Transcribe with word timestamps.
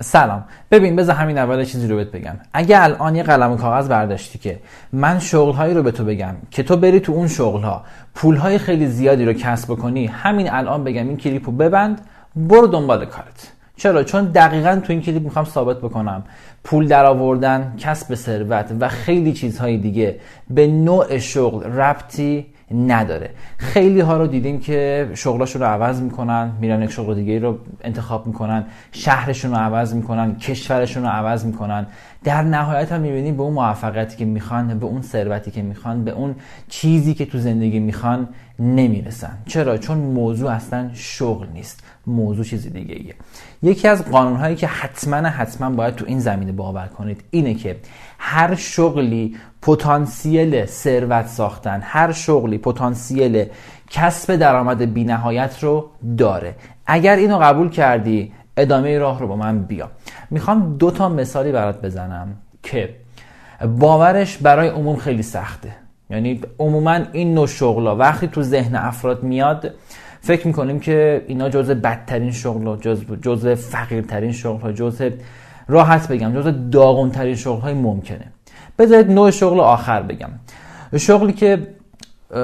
سلام. 0.00 0.44
ببین 0.70 0.96
بذار 0.96 1.14
همین 1.14 1.38
اول 1.38 1.64
چیزی 1.64 1.88
رو 1.88 1.96
بهت 1.96 2.10
بگم. 2.10 2.36
اگه 2.52 2.82
الان 2.82 3.16
یه 3.16 3.22
قلم 3.22 3.52
و 3.52 3.56
کاغذ 3.56 3.88
برداشتی 3.88 4.38
که 4.38 4.58
من 4.92 5.18
شغل 5.18 5.52
هایی 5.52 5.74
رو 5.74 5.82
به 5.82 5.90
تو 5.90 6.04
بگم 6.04 6.34
که 6.50 6.62
تو 6.62 6.76
بری 6.76 7.00
تو 7.00 7.12
اون 7.12 7.28
شغل 7.28 7.60
ها 7.60 7.84
پول 8.14 8.36
های 8.36 8.58
خیلی 8.58 8.86
زیادی 8.86 9.24
رو 9.24 9.32
کسب 9.32 9.74
کنی 9.74 10.06
همین 10.06 10.50
الان 10.50 10.84
بگم 10.84 11.08
این 11.08 11.16
کلیپ 11.16 11.46
رو 11.46 11.52
ببند 11.52 12.00
برو 12.36 12.66
دنبال 12.66 13.04
کارت. 13.04 13.52
چرا؟ 13.76 14.02
چون 14.02 14.24
دقیقا 14.24 14.80
تو 14.84 14.92
این 14.92 15.02
کلیپ 15.02 15.22
می‌خوام 15.22 15.44
ثابت 15.44 15.78
بکنم. 15.78 16.24
پول 16.64 16.88
درآوردن 16.88 17.74
کسب 17.78 18.14
ثروت 18.14 18.72
و 18.80 18.88
خیلی 18.88 19.32
چیزهای 19.32 19.76
دیگه 19.76 20.20
به 20.50 20.66
نوع 20.66 21.18
شغل 21.18 21.64
ربطی 21.64 22.46
نداره. 22.74 23.30
خیلی 23.56 24.00
ها 24.00 24.16
رو 24.16 24.26
دیدیم 24.26 24.60
که 24.60 25.10
شغلاشون 25.14 25.62
رو 25.62 25.68
عوض 25.68 26.00
می‌کنن 26.00 26.52
میرن 26.60 26.82
یک 26.82 26.90
شغل 26.90 27.14
دیگه 27.14 27.38
رو 27.38 27.58
انتخاب 27.84 28.26
می‌کنن 28.26 28.64
شهرشون 28.92 29.50
رو 29.50 29.56
عوض 29.56 29.94
می‌کنن 29.94 30.36
کشورشون 30.36 31.02
رو 31.02 31.08
عوض 31.08 31.44
می‌کنن. 31.44 31.86
در 32.24 32.42
نهایت 32.42 32.92
هم 32.92 33.00
می‌بینیم 33.00 33.36
به 33.36 33.42
اون 33.42 33.52
موفقیتی 33.52 34.16
که 34.16 34.24
می‌خوان 34.24 34.78
به 34.78 34.86
اون 34.86 35.02
ثروتی 35.02 35.50
که 35.50 35.62
می‌خوان 35.62 36.04
به 36.04 36.10
اون 36.10 36.34
چیزی 36.68 37.14
که 37.14 37.26
تو 37.26 37.38
زندگی 37.38 37.78
می‌خوان 37.78 38.28
نمی‌رسن. 38.60 39.38
چرا؟ 39.46 39.78
چون 39.78 39.98
موضوع 39.98 40.50
اصلا 40.50 40.90
شغل 40.94 41.46
نیست. 41.54 41.80
موضوع 42.06 42.44
چیزی 42.44 42.70
دیگه 42.70 42.94
ایه. 42.94 43.14
یکی 43.62 43.88
از 43.88 44.04
قانون 44.04 44.36
هایی 44.36 44.56
که 44.56 44.66
حتما 44.66 45.16
حتما 45.16 45.70
باید 45.70 45.94
تو 45.94 46.04
این 46.08 46.20
زمینه 46.20 46.52
باور 46.52 46.86
کنید 46.86 47.24
اینه 47.30 47.54
که 47.54 47.76
هر 48.18 48.54
شغلی 48.54 49.36
پتانسیل 49.62 50.66
ثروت 50.66 51.26
ساختن 51.26 51.80
هر 51.82 52.12
شغلی 52.12 52.58
پتانسیل 52.58 53.46
کسب 53.90 54.36
درآمد 54.36 54.94
بینهایت 54.94 55.58
رو 55.62 55.90
داره. 56.18 56.54
اگر 56.86 57.16
اینو 57.16 57.38
قبول 57.38 57.70
کردی 57.70 58.32
ادامه 58.56 58.98
راه 58.98 59.20
رو 59.20 59.28
با 59.28 59.36
من 59.36 59.62
بیا. 59.62 59.90
می‌خوام 60.30 60.76
دو 60.76 60.90
تا 60.90 61.08
مثالی 61.08 61.52
برات 61.52 61.82
بزنم 61.82 62.36
که 62.62 62.94
باورش 63.78 64.36
برای 64.36 64.68
عموم 64.68 64.96
خیلی 64.96 65.22
سخته. 65.22 65.72
یعنی 66.10 66.40
عموما 66.58 66.98
این 67.12 67.34
نوع 67.34 67.46
شغلا 67.46 67.96
وقتی 67.96 68.26
تو 68.26 68.42
ذهن 68.42 68.76
افراد 68.76 69.22
میاد 69.22 69.70
فکر 70.20 70.46
می‌کنیم 70.46 70.80
که 70.80 71.24
اینا 71.26 71.48
جزء 71.48 71.74
بدترین 71.74 72.32
شغل 72.32 72.66
ها 72.66 72.76
جزء 73.22 73.54
فقیرترین 73.54 74.32
شغل 74.32 74.72
جزء 74.72 75.10
راحت 75.68 76.08
بگم 76.08 76.34
جزء 76.34 76.50
داغونترین 76.50 77.34
شغل 77.34 77.60
های 77.60 77.74
ممکنه. 77.74 78.24
بذارید 78.78 79.10
نوع 79.10 79.30
شغل 79.30 79.60
آخر 79.60 80.02
بگم. 80.02 80.30
شغلی 80.96 81.32
که 81.32 81.66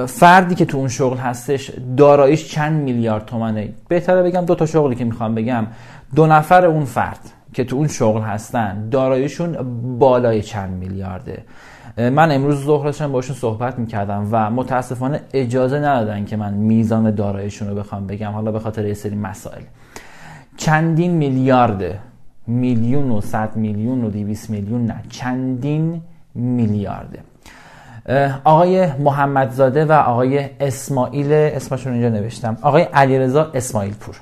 فردی 0.05 0.55
که 0.55 0.65
تو 0.65 0.77
اون 0.77 0.87
شغل 0.87 1.17
هستش 1.17 1.71
داراییش 1.97 2.51
چند 2.51 2.81
میلیارد 2.81 3.25
تومنه. 3.25 3.69
بهتره 3.87 4.23
بگم 4.23 4.45
دو 4.45 4.55
تا 4.55 4.65
شغلی 4.65 4.95
که 4.95 5.05
می‌خوام 5.05 5.35
بگم. 5.35 5.67
دو 6.15 6.27
نفر 6.27 6.65
اون 6.65 6.85
فرد 6.85 7.19
که 7.53 7.63
تو 7.63 7.75
اون 7.75 7.87
شغل 7.87 8.21
هستن 8.21 8.89
داراییشون 8.89 9.57
بالای 9.99 10.41
چند 10.41 10.69
میلیارده. 10.69 11.43
من 11.97 12.31
امروز 12.31 12.65
ظهر 12.65 12.85
داشتم 12.85 13.11
باشون 13.11 13.35
صحبت 13.35 13.79
می‌کردم 13.79 14.27
و 14.31 14.51
متاسفانه 14.51 15.21
اجازه 15.33 15.79
ندادن 15.79 16.25
که 16.25 16.37
من 16.37 16.53
میزان 16.53 17.15
داراییشون 17.15 17.67
رو 17.67 17.75
بخوام 17.75 18.07
بگم 18.07 18.31
حالا 18.31 18.51
به 18.51 18.59
خاطر 18.59 18.85
یه 18.85 18.93
سری 18.93 19.15
مسائل. 19.15 19.61
چندین 20.57 21.11
میلیارده 21.11 21.99
میلیون 22.47 23.11
و 23.11 23.21
صد 23.21 23.55
میلیون 23.55 24.03
و 24.03 24.09
دیویس 24.09 24.49
میلیون 24.49 24.85
نه 24.85 25.03
چندین 25.09 26.01
میلیارده 26.35 27.19
آقای 28.43 28.93
محمدزاده 28.93 29.85
و 29.85 29.91
آقای 29.91 30.49
اسماعیل 30.59 31.33
اسمشون 31.33 31.93
اینجا 31.93 32.09
نوشتم 32.09 32.57
آقای 32.61 32.81
علیرضا 32.81 33.51
اسماعیل 33.53 33.93
پور 33.93 34.15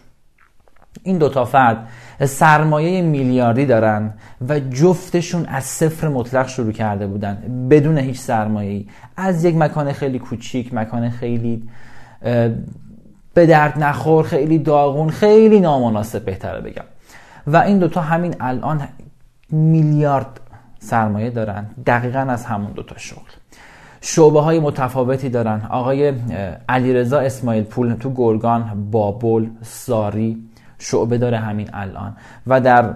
این 1.03 1.17
دوتا 1.17 1.45
فرد 1.45 1.87
سرمایه 2.21 3.01
میلیاردی 3.01 3.65
دارن 3.65 4.13
و 4.49 4.59
جفتشون 4.59 5.45
از 5.45 5.63
صفر 5.63 6.07
مطلق 6.07 6.47
شروع 6.47 6.71
کرده 6.71 7.07
بودن 7.07 7.67
بدون 7.69 7.97
هیچ 7.97 8.19
سرمایه 8.19 8.85
از 9.17 9.45
یک 9.45 9.55
مکان 9.55 9.93
خیلی 9.93 10.19
کوچیک 10.19 10.73
مکان 10.73 11.09
خیلی 11.09 11.69
به 13.33 13.45
درد 13.45 13.83
نخور 13.83 14.23
خیلی 14.25 14.57
داغون 14.57 15.09
خیلی 15.09 15.59
نامناسب 15.59 16.25
بهتره 16.25 16.61
بگم. 16.61 16.83
و 17.47 17.57
این 17.57 17.79
دوتا 17.79 18.01
همین 18.01 18.35
الان 18.39 18.87
میلیارد 19.49 20.39
سرمایه 20.79 21.29
دارن 21.29 21.65
دقیقا 21.85 22.19
از 22.19 22.45
همون 22.45 22.71
دوتا 22.71 22.97
شغل. 22.97 23.31
شعبه 24.01 24.41
های 24.41 24.59
متفاوتی 24.59 25.29
دارن. 25.29 25.61
آقای 25.69 26.13
علیرضا 26.69 27.19
اسماعیل 27.19 27.63
پول 27.63 27.93
تو 27.93 28.13
گرگان 28.13 28.87
بابل 28.91 29.47
ساری 29.61 30.44
شعبه 30.79 31.17
داره 31.17 31.37
همین 31.37 31.69
الان 31.73 32.17
و 32.47 32.61
در 32.61 32.93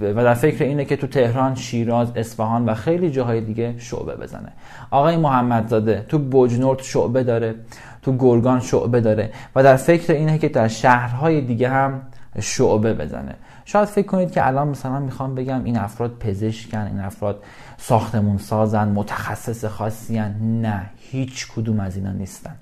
و 0.00 0.24
در 0.24 0.34
فکر 0.34 0.64
اینه 0.64 0.84
که 0.84 0.96
تو 0.96 1.06
تهران، 1.06 1.54
شیراز، 1.54 2.12
اصفهان 2.16 2.68
و 2.68 2.74
خیلی 2.74 3.10
جاهای 3.10 3.40
دیگه 3.40 3.74
شعبه 3.78 4.16
بزنه. 4.16 4.52
آقای 4.90 5.16
محمدزاده 5.16 6.04
تو 6.08 6.18
بوجنورد 6.18 6.82
شعبه 6.82 7.22
داره، 7.22 7.54
تو 8.02 8.16
گرگان 8.16 8.60
شعبه 8.60 9.00
داره 9.00 9.32
و 9.56 9.62
در 9.62 9.76
فکر 9.76 10.12
اینه 10.12 10.38
که 10.38 10.48
در 10.48 10.68
شهرهای 10.68 11.40
دیگه 11.40 11.68
هم 11.68 12.02
شعبه 12.40 12.94
بزنه. 12.94 13.34
شاید 13.64 13.88
فکر 13.88 14.06
کنید 14.06 14.30
که 14.30 14.46
الان 14.46 14.68
مثلا 14.68 14.98
می‌خوام 14.98 15.34
بگم 15.34 15.64
این 15.64 15.76
افراد 15.76 16.18
پزشکن، 16.20 16.78
این 16.78 17.00
افراد 17.00 17.42
ساختمون 17.76 18.38
سازن، 18.38 18.88
متخصص 18.88 19.64
خاصی 19.64 20.20
نه، 20.40 20.90
هیچ 21.10 21.52
کدوم 21.52 21.80
از 21.80 21.96
اینا 21.96 22.12
نیستن. 22.12 22.54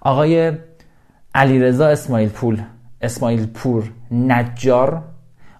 آقای 0.00 0.52
علیرضا 1.34 1.86
اسماعیل 1.86 2.28
پول 2.28 2.62
اسماعیل 3.00 3.46
پور 3.46 3.90
نجار 4.10 5.02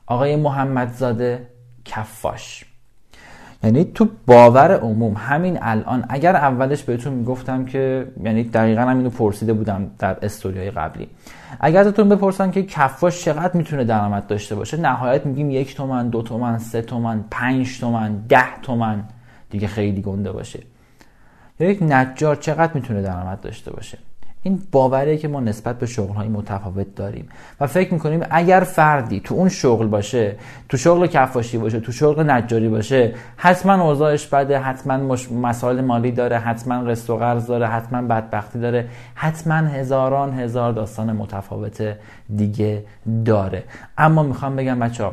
آقای 0.06 0.36
محمدزاده 0.36 1.46
کفاش. 1.84 2.64
یعنی 3.62 3.84
تو 3.84 4.08
باور 4.26 4.76
عموم 4.76 5.14
همین 5.16 5.58
الان 5.62 6.04
اگر 6.08 6.36
اولش 6.36 6.82
بهتون 6.82 7.12
می‌گفتم 7.12 7.64
که 7.64 8.12
یعنی 8.24 8.44
دقیقا 8.44 8.80
هم 8.80 8.96
اینو 8.96 9.10
پرسیده 9.10 9.52
بودم 9.52 9.90
در 9.98 10.16
استوریای 10.22 10.70
قبلی. 10.70 11.08
اگر 11.60 11.80
ازتون 11.80 12.08
بپرسن 12.08 12.50
که 12.50 12.62
کفاش 12.62 13.24
چقدر 13.24 13.56
می‌تونه 13.56 13.84
درآمد 13.84 14.26
داشته 14.26 14.54
باشه 14.54 14.76
نهایت 14.76 15.26
میگیم 15.26 15.50
یک 15.50 15.76
تومن 15.76 16.08
دو 16.08 16.22
تومن 16.22 16.58
سه 16.58 16.82
تومن 16.82 17.24
پنج 17.30 17.80
تومن 17.80 18.16
ده 18.28 18.60
تومن 18.62 19.04
دیگه 19.50 19.66
خیلی 19.66 20.02
گنده 20.02 20.32
باشه. 20.32 20.60
یا 21.60 21.70
یک 21.70 21.82
نجار 21.82 22.36
چقدر 22.36 22.72
می‌تونه 22.74 23.02
درآمد 23.02 23.40
داشته 23.40 23.72
باشه؟ 23.72 23.98
این 24.46 24.62
باوره 24.72 25.16
که 25.16 25.28
ما 25.28 25.40
نسبت 25.40 25.78
به 25.78 25.86
های 26.16 26.28
متفاوت 26.28 26.94
داریم. 26.94 27.28
و 27.60 27.66
فکر 27.66 27.94
می‌کنیم 27.94 28.20
اگر 28.30 28.60
فردی 28.60 29.20
تو 29.20 29.34
اون 29.34 29.48
شغل 29.48 29.86
باشه 29.86 30.36
تو 30.68 30.76
شغل 30.76 31.06
کفاشی 31.06 31.58
باشه 31.58 31.80
تو 31.80 31.92
شغل 31.92 32.30
نجاری 32.30 32.68
باشه 32.68 33.14
حتما 33.36 33.84
اوضاعش 33.84 34.26
بده 34.26 34.58
حتما 34.58 34.96
مش... 34.96 35.32
مسائل 35.32 35.80
مالی 35.80 36.12
داره 36.12 36.38
حتما 36.38 36.84
قسط 36.84 37.10
و 37.10 37.16
قرض 37.16 37.46
داره 37.46 37.66
حتما 37.66 38.02
بدبختی 38.02 38.60
داره 38.60 38.88
حتما 39.14 39.54
هزاران 39.54 40.38
هزار 40.38 40.72
داستان 40.72 41.12
متفاوت 41.12 41.96
دیگه 42.36 42.84
داره. 43.24 43.62
اما 43.98 44.22
می‌خوام 44.22 44.56
بگم 44.56 44.78
بچه 44.78 45.10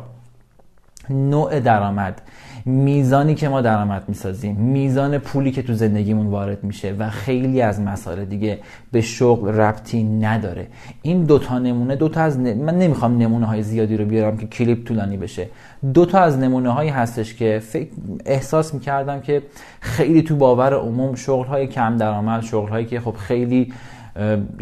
نوع 1.10 1.60
درآمد 1.60 2.22
میزانی 2.66 3.36
که 3.36 3.50
ما 3.50 3.62
درآمد 3.62 4.04
می‌سازیم 4.08 4.56
میزان 4.56 5.18
پولی 5.18 5.52
که 5.52 5.62
تو 5.62 5.74
زندگیمون 5.74 6.28
وارد 6.28 6.64
میشه 6.64 6.96
و 7.00 7.10
خیلی 7.10 7.62
از 7.62 7.82
مسائل 7.82 8.26
دیگه 8.26 8.60
به 8.92 9.02
شغل 9.02 9.48
ربطی 9.48 10.04
نداره. 10.04 10.68
این 11.02 11.24
دوتا 11.24 11.60
نمونه 11.60 11.96
دوتا 11.96 12.22
از 12.22 12.40
من 12.40 12.78
نمی‌خوام 12.78 13.18
نمونه 13.18 13.46
های 13.46 13.64
زیادی 13.64 13.98
رو 13.98 14.06
بیارم 14.06 14.38
که 14.38 14.48
کلیپ 14.48 14.88
طولانی 14.88 15.18
بشه. 15.18 15.48
دوتا 15.94 16.20
از 16.20 16.38
نمونه 16.38 16.70
هایی 16.70 16.90
هستش 16.90 17.36
که 17.36 17.62
فکر 17.64 17.90
احساس 18.26 18.74
می‌کردم 18.74 19.20
که 19.20 19.44
خیلی 19.80 20.22
تو 20.22 20.36
باور 20.36 20.74
عموم 20.74 21.16
شغل 21.16 21.46
های 21.46 21.68
کم 21.68 21.98
درآمد 21.98 22.42
شغل 22.42 22.70
هایی 22.70 22.86
که 22.86 23.00
خب 23.00 23.16
خیلی 23.18 23.74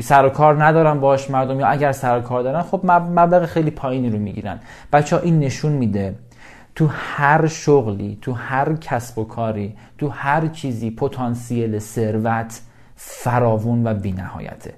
سر 0.02 0.26
و 0.26 0.30
کار 0.30 0.64
ندارن 0.64 1.00
باش 1.00 1.30
مردم 1.30 1.60
یا 1.60 1.68
اگر 1.68 1.92
سر 1.92 2.18
و 2.18 2.22
کار 2.22 2.44
دارن 2.44 2.62
خب 2.62 2.82
مبلغ 2.86 3.46
خیلی 3.46 3.72
پایینی 3.72 4.10
رو 4.10 4.20
می‌گیرن. 4.20 4.60
بچه 4.94 5.16
ها 5.16 5.22
این 5.22 5.40
نشون 5.40 5.72
میده 5.72 6.16
تو 6.80 6.90
هر 6.92 7.48
شغلی 7.48 8.18
تو 8.22 8.34
هر 8.34 8.76
کسب 8.76 9.18
و 9.18 9.24
کاری 9.24 9.76
تو 9.98 10.10
هر 10.10 10.48
چیزی 10.48 10.92
پتانسیل 10.92 11.80
ثروت 11.80 12.62
فراوون 12.96 13.88
و 13.88 13.94
بینهایته. 13.94 14.74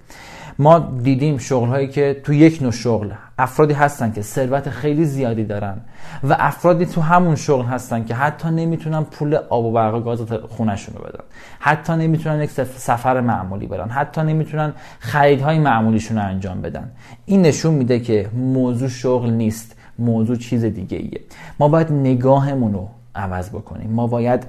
ما 0.60 0.80
دیدیم 0.80 1.38
شغل 1.38 1.68
هایی 1.68 1.88
که 1.88 2.22
تو 2.24 2.34
یک 2.34 2.62
نوع 2.62 2.72
شغل 2.72 3.12
افرادی 3.40 3.74
هستن 3.74 4.12
که 4.12 4.22
ثروت 4.22 4.70
خیلی 4.70 5.06
زیادی 5.06 5.44
دارن 5.44 5.78
و 6.24 6.36
افرادی 6.40 6.86
تو 6.86 7.02
همون 7.02 7.36
شغل 7.36 7.66
هستن 7.66 8.04
که 8.04 8.16
حتی 8.16 8.50
نمی‌تونن 8.50 9.04
پول 9.04 9.36
آب 9.36 9.66
و 9.66 9.72
برق 9.72 9.96
و 9.96 10.00
گاز 10.00 10.22
خونشون 10.50 10.96
رو 10.96 11.04
بدن. 11.04 11.24
حتی 11.60 11.94
نمی‌تونن 11.94 12.42
یک 12.42 12.50
سفر 12.52 13.22
معمولی 13.22 13.68
برن. 13.68 13.90
حتی 13.90 14.22
نمی‌تونن 14.22 14.74
خریدهای 15.00 15.60
معمولیشون 15.60 16.18
رو 16.18 16.24
انجام 16.24 16.62
بدن. 16.62 16.92
این 17.26 17.42
نشون 17.42 17.74
میده 17.74 18.00
که 18.00 18.30
موضوع 18.34 18.90
شغل 18.90 19.30
نیست. 19.30 19.78
موضوع 20.02 20.36
چیز 20.36 20.66
دیگه 20.66 20.98
ایه 20.98 21.22
ما 21.60 21.68
باید 21.68 21.92
نگاهمون 21.92 22.74
رو 22.74 22.90
عوض 23.16 23.50
بکنیم. 23.50 23.90
ما 23.90 24.08
باید 24.08 24.44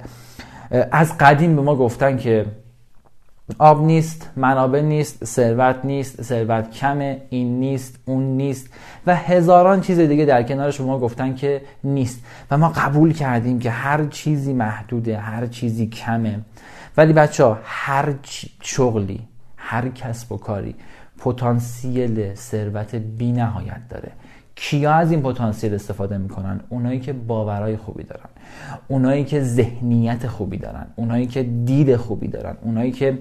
از 0.91 1.17
قدیم 1.17 1.55
به 1.55 1.61
ما 1.61 1.75
گفتن 1.75 2.17
که 2.17 2.45
آب 3.59 3.85
نیست 3.85 4.29
منابع 4.35 4.81
نیست 4.81 5.25
ثروت 5.25 5.75
نیست 5.83 6.21
ثروت 6.21 6.71
کمه 6.71 7.21
این 7.29 7.59
نیست 7.59 7.99
اون 8.05 8.23
نیست 8.23 8.69
و 9.07 9.15
هزاران 9.15 9.81
چیز 9.81 9.99
دیگه 9.99 10.25
در 10.25 10.43
کنار 10.43 10.71
شما 10.71 10.99
گفتن 10.99 11.35
که 11.35 11.61
نیست. 11.83 12.23
و 12.51 12.57
ما 12.57 12.69
قبول 12.69 13.13
کردیم 13.13 13.59
که 13.59 13.69
هر 13.69 14.05
چیزی 14.05 14.53
محدوده 14.53 15.17
هر 15.17 15.47
چیزی 15.47 15.87
کمه. 15.87 16.39
ولی 16.97 17.13
بچه 17.13 17.43
ها 17.43 17.57
هر 17.63 18.13
شغلی 18.61 19.19
هر 19.57 19.89
کسب 19.89 20.31
و 20.31 20.37
کاری 20.37 20.75
پتانسیل 21.17 22.35
ثروت 22.35 22.95
بی 22.95 23.31
نهایت 23.31 23.81
داره. 23.89 24.11
کیا 24.55 24.93
از 24.93 25.11
این 25.11 25.21
پتانسیل 25.21 25.73
استفاده 25.73 26.17
می‌کنن؟ 26.17 26.59
اونایی 26.69 26.99
که 26.99 27.13
باورهای 27.13 27.77
خوبی 27.77 28.03
دارن. 28.03 28.29
اونایی 28.87 29.23
که 29.23 29.41
ذهنیت 29.41 30.27
خوبی 30.27 30.57
دارن. 30.57 30.85
اونایی 30.95 31.25
که 31.27 31.43
دید 31.43 31.95
خوبی 31.95 32.27
دارن. 32.27 32.55
اونایی 32.61 32.91
که 32.91 33.19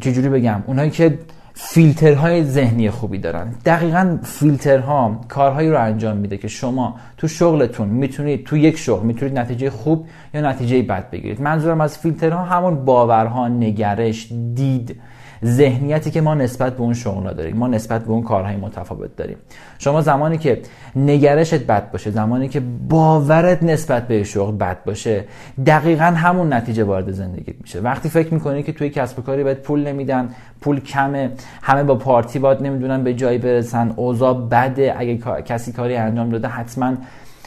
چجوری 0.00 0.28
بگم؟ 0.28 0.62
اونایی 0.66 0.90
که 0.90 1.18
فیلترهای 1.54 2.44
ذهنی 2.44 2.90
خوبی 2.90 3.18
دارن. 3.18 3.54
دقیقا 3.64 4.18
فیلترها 4.22 5.20
کارهایی 5.28 5.70
رو 5.70 5.84
انجام 5.84 6.16
میده 6.16 6.36
که 6.36 6.48
شما 6.48 6.96
تو 7.16 7.28
شغلتون 7.28 7.88
می‌تونید 7.88 8.44
تو 8.44 8.56
یک 8.56 8.78
شغل 8.78 9.06
می‌تونید 9.06 9.38
نتیجه 9.38 9.70
خوب 9.70 10.06
یا 10.34 10.40
نتیجه 10.40 10.82
بد 10.82 11.10
بگیرید. 11.10 11.40
منظورم 11.40 11.80
از 11.80 11.98
فیلترها 11.98 12.44
همون 12.44 12.84
باورها 12.84 13.48
نگرش 13.48 14.32
دید 14.54 15.00
ذهنیتی 15.44 16.10
که 16.10 16.20
ما 16.20 16.34
نسبت 16.34 16.76
به 16.76 16.80
اون 16.80 16.94
شغل 16.94 17.34
داریم. 17.34 17.56
ما 17.56 17.66
نسبت 17.66 18.04
به 18.04 18.10
اون 18.10 18.22
کارهای 18.22 18.56
متفاوت 18.56 19.16
داریم. 19.16 19.36
شما 19.78 20.00
زمانی 20.00 20.38
که 20.38 20.60
نگرشت 20.96 21.66
بد 21.66 21.90
باشه 21.90 22.10
زمانی 22.10 22.48
که 22.48 22.60
باورت 22.88 23.62
نسبت 23.62 24.08
به 24.08 24.24
شغل 24.24 24.56
بد 24.56 24.84
باشه 24.84 25.24
دقیقا 25.66 26.04
همون 26.04 26.52
نتیجه 26.52 26.84
وارد 26.84 27.10
زندگیت 27.10 27.56
میشه. 27.60 27.80
وقتی 27.80 28.08
فکر 28.08 28.34
می‌کنی 28.34 28.62
که 28.62 28.72
توی 28.72 28.90
کسب 28.90 29.18
و 29.18 29.22
کاری 29.22 29.44
باید 29.44 29.58
پول 29.58 29.86
نمیدن 29.86 30.28
پول 30.60 30.80
کمه 30.80 31.30
همه 31.62 31.82
با 31.82 31.94
پارتی 31.94 32.38
باید 32.38 32.62
نمی‌دونن 32.62 33.04
به 33.04 33.14
جایی 33.14 33.38
برسن 33.38 33.92
اوضاع 33.96 34.34
بده 34.34 34.94
اگه 34.98 35.18
کسی 35.44 35.72
کاری 35.72 35.96
انجام 35.96 36.30
داده 36.30 36.48
حتما 36.48 36.94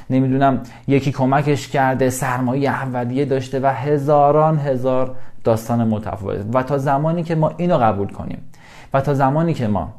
نمی‌دونم 0.09 0.61
یکی 0.87 1.11
کمکش 1.11 1.67
کرده 1.67 2.09
سرمایه 2.09 2.69
اولیه 2.69 3.25
داشته 3.25 3.59
و 3.59 3.65
هزاران 3.65 4.57
هزار 4.57 5.15
داستان 5.43 5.87
متفاوت. 5.87 6.45
و 6.53 6.63
تا 6.63 6.77
زمانی 6.77 7.23
که 7.23 7.35
ما 7.35 7.53
اینو 7.57 7.77
قبول 7.77 8.07
کنیم 8.07 8.41
و 8.93 9.01
تا 9.01 9.13
زمانی 9.13 9.53
که 9.53 9.67
ما 9.67 9.93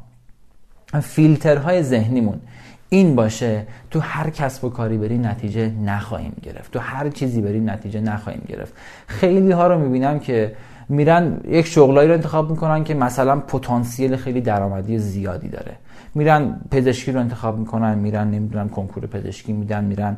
فیلترهای 1.01 1.83
ذهنیمون 1.83 2.41
این 2.89 3.15
باشه 3.15 3.67
تو 3.91 3.99
هر 3.99 4.29
کسب 4.29 4.63
و 4.65 4.69
کاری 4.69 4.97
بری 4.97 5.17
نتیجه 5.17 5.71
نخواهیم 5.85 6.35
گرفت. 6.43 6.71
تو 6.71 6.79
هر 6.79 7.09
چیزی 7.09 7.41
بری 7.41 7.59
نتیجه 7.59 7.99
نخواهیم 7.99 8.43
گرفت. 8.47 8.73
خیلی 9.07 9.51
ها 9.51 9.67
رو 9.67 9.79
می‌بینم 9.79 10.19
که 10.19 10.55
میرن 10.89 11.39
یک 11.47 11.65
شغلایی 11.65 12.07
رو 12.07 12.13
انتخاب 12.13 12.49
می‌کنن 12.49 12.83
که 12.83 12.93
مثلا 12.93 13.39
پتانسیل 13.39 14.15
خیلی 14.15 14.41
درآمدی 14.41 14.99
زیادی 14.99 15.49
داره. 15.49 15.75
میرن 16.15 16.59
پزشکی 16.71 17.11
رو 17.11 17.19
انتخاب 17.19 17.59
می‌کنن 17.59 17.97
میرن 17.97 18.31
نمی‌دونم 18.31 18.69
کنکور 18.69 19.05
پزشکی 19.05 19.53
میدن 19.53 19.83
میرن 19.83 20.17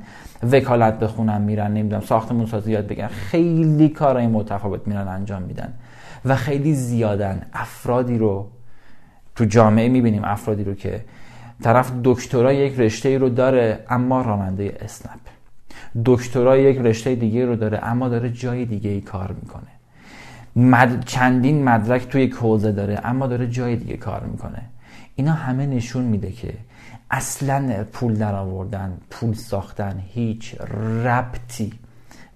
وکالت 0.52 1.00
بخونن 1.00 1.42
میرن 1.42 1.74
نمی‌دونم 1.74 2.02
ساختمون 2.02 2.46
سازی 2.46 2.72
یاد 2.72 2.88
بگن 2.88 3.08
خیلی 3.08 3.90
کارهای 3.90 4.28
متفاوت 4.28 4.88
میرن 4.88 5.08
انجام 5.08 5.42
میدن 5.42 5.74
و 6.26 6.36
خیلی 6.36 6.74
زیادن. 6.74 7.42
افرادی 7.54 8.18
رو 8.18 8.48
تو 9.36 9.46
جامعه 9.46 9.90
می‌بینیم 9.90 10.22
افرادی 10.26 10.64
رو 10.64 10.74
که 10.74 11.06
طرف 11.64 11.92
دکترا 12.04 12.54
یک 12.54 12.80
رشته 12.80 13.18
رو 13.18 13.30
داره 13.30 13.80
اما 13.90 14.22
راننده 14.22 14.78
اسنپ. 14.82 15.20
دکترا 16.06 16.58
یک 16.58 16.78
رشته 16.78 17.16
دیگه 17.16 17.46
رو 17.46 17.56
داره 17.56 17.80
اما 17.84 18.10
داره 18.10 18.30
جای 18.30 18.66
دیگه 18.66 18.90
ای 18.90 19.02
کار 19.02 19.36
می‌کنه. 19.42 19.68
مد... 20.56 21.06
چندین 21.06 21.64
مدرک 21.64 22.08
توی 22.08 22.28
حوزه 22.28 22.72
داره 22.72 23.00
اما 23.04 23.28
داره 23.28 23.48
جای 23.48 23.76
دیگه 23.76 23.98
کار 23.98 24.24
می‌کنه. 24.24 24.62
اینا 25.18 25.32
همه 25.32 25.66
نشون 25.66 26.04
میده 26.04 26.32
که 26.32 26.54
اصلا 27.12 27.86
پول 27.94 28.14
در 28.14 28.36
آوردن 28.36 28.98
پول 29.10 29.34
ساختن 29.34 30.04
هیچ 30.08 30.56
ربطی 31.04 31.74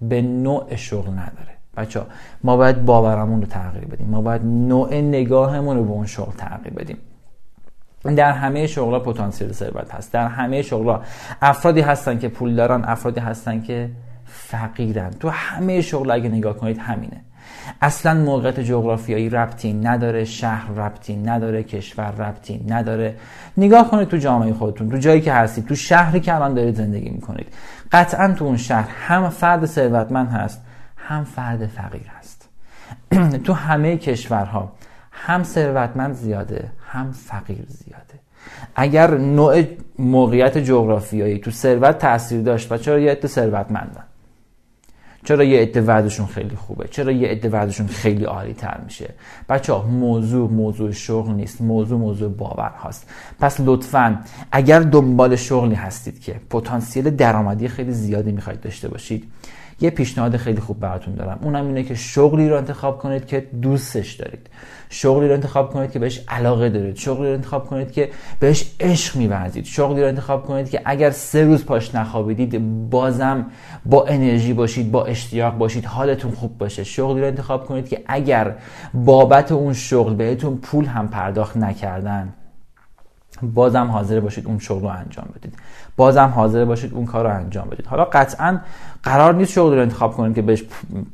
به 0.02 0.22
نوع 0.22 0.76
شغل 0.76 1.10
نداره. 1.10 1.52
بچه 1.76 2.02
ما 2.44 2.56
باید 2.56 2.84
باورمون 2.84 3.40
رو 3.40 3.46
تغییر 3.46 3.84
بدیم. 3.84 4.06
ما 4.06 4.20
باید 4.20 4.44
نوع 4.44 4.94
نگاهمون 4.94 5.76
رو 5.76 5.84
به 5.84 5.90
اون 5.90 6.06
شغل 6.06 6.32
تغییر 6.32 6.74
بدیم. 6.74 6.96
در 8.16 8.32
همه 8.32 8.66
شغلا 8.66 8.98
پتانسیل 8.98 9.52
ثروت 9.52 9.94
هست. 9.94 10.12
در 10.12 10.26
همه 10.28 10.62
شغلا 10.62 11.00
افرادی 11.42 11.80
هستن 11.80 12.18
که 12.18 12.28
پول 12.28 12.56
دارن 12.56 12.84
افرادی 12.84 13.20
هستن 13.20 13.62
که 13.62 13.90
فقیرن. 14.24 15.10
تو 15.10 15.28
همه 15.28 15.80
شغل 15.80 16.10
اگه 16.10 16.28
نگاه 16.28 16.56
کنید 16.56 16.78
همینه. 16.78 17.20
اصلا 17.82 18.14
موقعیت 18.14 18.60
جغرافیایی 18.60 19.30
ربطی 19.30 19.72
نداره 19.72 20.24
شهر 20.24 20.72
ربطی 20.72 21.16
نداره 21.16 21.62
کشور 21.62 22.10
ربطی 22.10 22.64
نداره. 22.68 23.16
نگاه 23.56 23.90
کنید 23.90 24.08
تو 24.08 24.16
جامعه 24.16 24.52
خودتون 24.52 24.90
تو 24.90 24.96
جایی 24.96 25.20
که 25.20 25.32
هستید 25.32 25.66
تو 25.66 25.74
شهری 25.74 26.20
که 26.20 26.34
الان 26.34 26.54
دارید 26.54 26.74
زندگی 26.74 27.10
می‌کنید 27.10 27.46
قطعا 27.92 28.32
تو 28.32 28.44
اون 28.44 28.56
شهر 28.56 28.88
هم 28.90 29.28
فرد 29.28 29.66
ثروتمند 29.66 30.28
هست 30.28 30.60
هم 30.96 31.24
فرد 31.24 31.66
فقیر 31.66 32.10
هست. 32.18 32.48
تو 33.46 33.52
همه 33.52 33.96
کشورها 33.96 34.72
هم 35.12 35.42
ثروتمند 35.42 36.14
زیاده 36.14 36.70
هم 36.88 37.12
فقیر 37.12 37.64
زیاده. 37.68 38.14
اگر 38.74 39.10
نوع 39.10 39.62
موقعیت 39.98 40.58
جغرافیایی 40.58 41.38
تو 41.38 41.50
ثروت 41.50 41.98
تاثیر 41.98 42.42
داشت 42.42 42.72
و 42.72 42.76
چرا 42.76 42.98
یه 42.98 43.18
ثروتمندن؟ 43.26 44.04
چرا 45.24 45.44
یه 45.44 45.60
عده 45.60 45.80
وضعشون 45.80 46.26
خیلی 46.26 46.56
خوبه؟ 46.56 46.88
چرا 46.88 47.12
یه 47.12 47.28
عده 47.28 47.48
وضعشون 47.48 47.86
خیلی 47.86 48.24
عالی 48.24 48.54
تر 48.54 48.80
میشه؟ 48.84 49.14
بچه 49.48 49.72
ها 49.72 49.82
موضوع 49.86 50.50
موضوع 50.50 50.90
شغل 50.90 51.32
نیست. 51.32 51.60
موضوع 51.60 51.98
موضوع 51.98 52.28
باور 52.28 52.72
هاست. 52.78 53.10
پس 53.40 53.60
لطفا 53.60 54.20
اگر 54.52 54.80
دنبال 54.80 55.36
شغلی 55.36 55.74
هستید 55.74 56.20
که 56.20 56.40
پتانسیل 56.50 57.10
درآمدی 57.10 57.68
خیلی 57.68 57.92
زیادی 57.92 58.32
می‌خواید 58.32 58.60
داشته 58.60 58.88
باشید 58.88 59.24
یه 59.82 59.90
پیشنهاد 59.90 60.36
خیلی 60.36 60.60
خوب 60.60 60.80
براتون 60.80 61.14
دارم. 61.14 61.38
اونم 61.42 61.66
اینه 61.66 61.82
که 61.82 61.94
شغلی 61.94 62.48
رو 62.48 62.56
انتخاب 62.56 62.98
کنید 62.98 63.26
که 63.26 63.46
دوستش 63.62 64.12
دارید. 64.12 64.46
شغلی 64.90 65.28
رو 65.28 65.34
انتخاب 65.34 65.72
کنید 65.72 65.90
که 65.90 65.98
بهش 65.98 66.24
علاقه 66.28 66.68
دارید. 66.68 66.96
شغلی 66.96 67.26
رو 67.26 67.34
انتخاب 67.34 67.66
کنید 67.66 67.92
که 67.92 68.10
بهش 68.40 68.74
عشق 68.80 69.16
میورزید. 69.16 69.64
شغلی 69.64 70.02
رو 70.02 70.08
انتخاب 70.08 70.46
کنید 70.46 70.70
که 70.70 70.82
اگر 70.84 71.10
سه 71.10 71.44
روز 71.44 71.64
پاش 71.64 71.94
نخوابیدید 71.94 72.90
بازم 72.90 73.46
با 73.86 74.06
انرژی 74.06 74.52
باشید 74.52 74.90
با 74.90 75.04
اشتیاق 75.04 75.58
باشید 75.58 75.84
حالتون 75.84 76.30
خوب 76.30 76.58
باشه. 76.58 76.84
شغلی 76.84 77.20
رو 77.20 77.26
انتخاب 77.26 77.66
کنید 77.66 77.88
که 77.88 78.02
اگر 78.06 78.54
بابت 78.94 79.52
اون 79.52 79.72
شغل 79.72 80.14
بهتون 80.14 80.56
پول 80.56 80.84
هم 80.84 81.08
پرداخت 81.08 81.56
نکردن 81.56 82.32
بازم 83.42 83.86
حاضر 83.86 84.20
باشید 84.20 84.46
اون 84.46 84.58
شغل 84.58 84.80
رو 84.80 84.88
انجام 84.88 85.28
بدید. 85.36 85.54
بازم 85.96 86.32
حاضر 86.34 86.64
باشید 86.64 86.94
اون 86.94 87.06
کار 87.06 87.24
رو 87.24 87.36
انجام 87.36 87.68
بدید. 87.68 87.86
حالا 87.86 88.04
قطعا 88.04 88.58
قرار 89.02 89.34
نیست 89.34 89.52
شغل 89.52 89.74
رو 89.74 89.80
انتخاب 89.80 90.12
کنید 90.12 90.34
که 90.34 90.42
بهش 90.42 90.64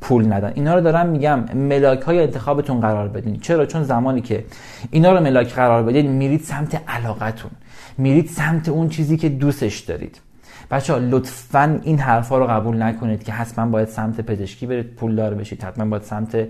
پول 0.01 0.33
ندن. 0.33 0.51
اینا 0.55 0.75
رو 0.75 0.81
دارم 0.81 1.07
میگم 1.07 1.39
ملاک 1.53 2.01
های 2.01 2.21
انتخابتون 2.21 2.79
قرار 2.79 3.07
بدین. 3.07 3.39
چرا؟ 3.39 3.65
چون 3.65 3.83
زمانی 3.83 4.21
که 4.21 4.45
اینا 4.91 5.11
رو 5.11 5.23
ملاک 5.23 5.53
قرار 5.53 5.83
بدید 5.83 6.05
میرید 6.05 6.41
سمت 6.41 6.81
علاقتون. 6.87 7.51
میرید 7.97 8.27
سمت 8.29 8.69
اون 8.69 8.89
چیزی 8.89 9.17
که 9.17 9.29
دوستش 9.29 9.79
دارید. 9.79 10.19
بچه 10.71 10.93
ها 10.93 10.99
لطفا 10.99 11.79
این 11.83 11.99
حرفا 11.99 12.37
رو 12.37 12.47
قبول 12.47 12.81
نکنید 12.81 13.23
که 13.23 13.31
حتما 13.31 13.65
باید 13.65 13.87
سمت 13.87 14.21
پزشکی 14.21 14.65
برید 14.65 14.95
پولدار 14.95 15.33
بشید 15.33 15.63
حتما 15.63 15.85
باید 15.85 16.03
سمت 16.03 16.47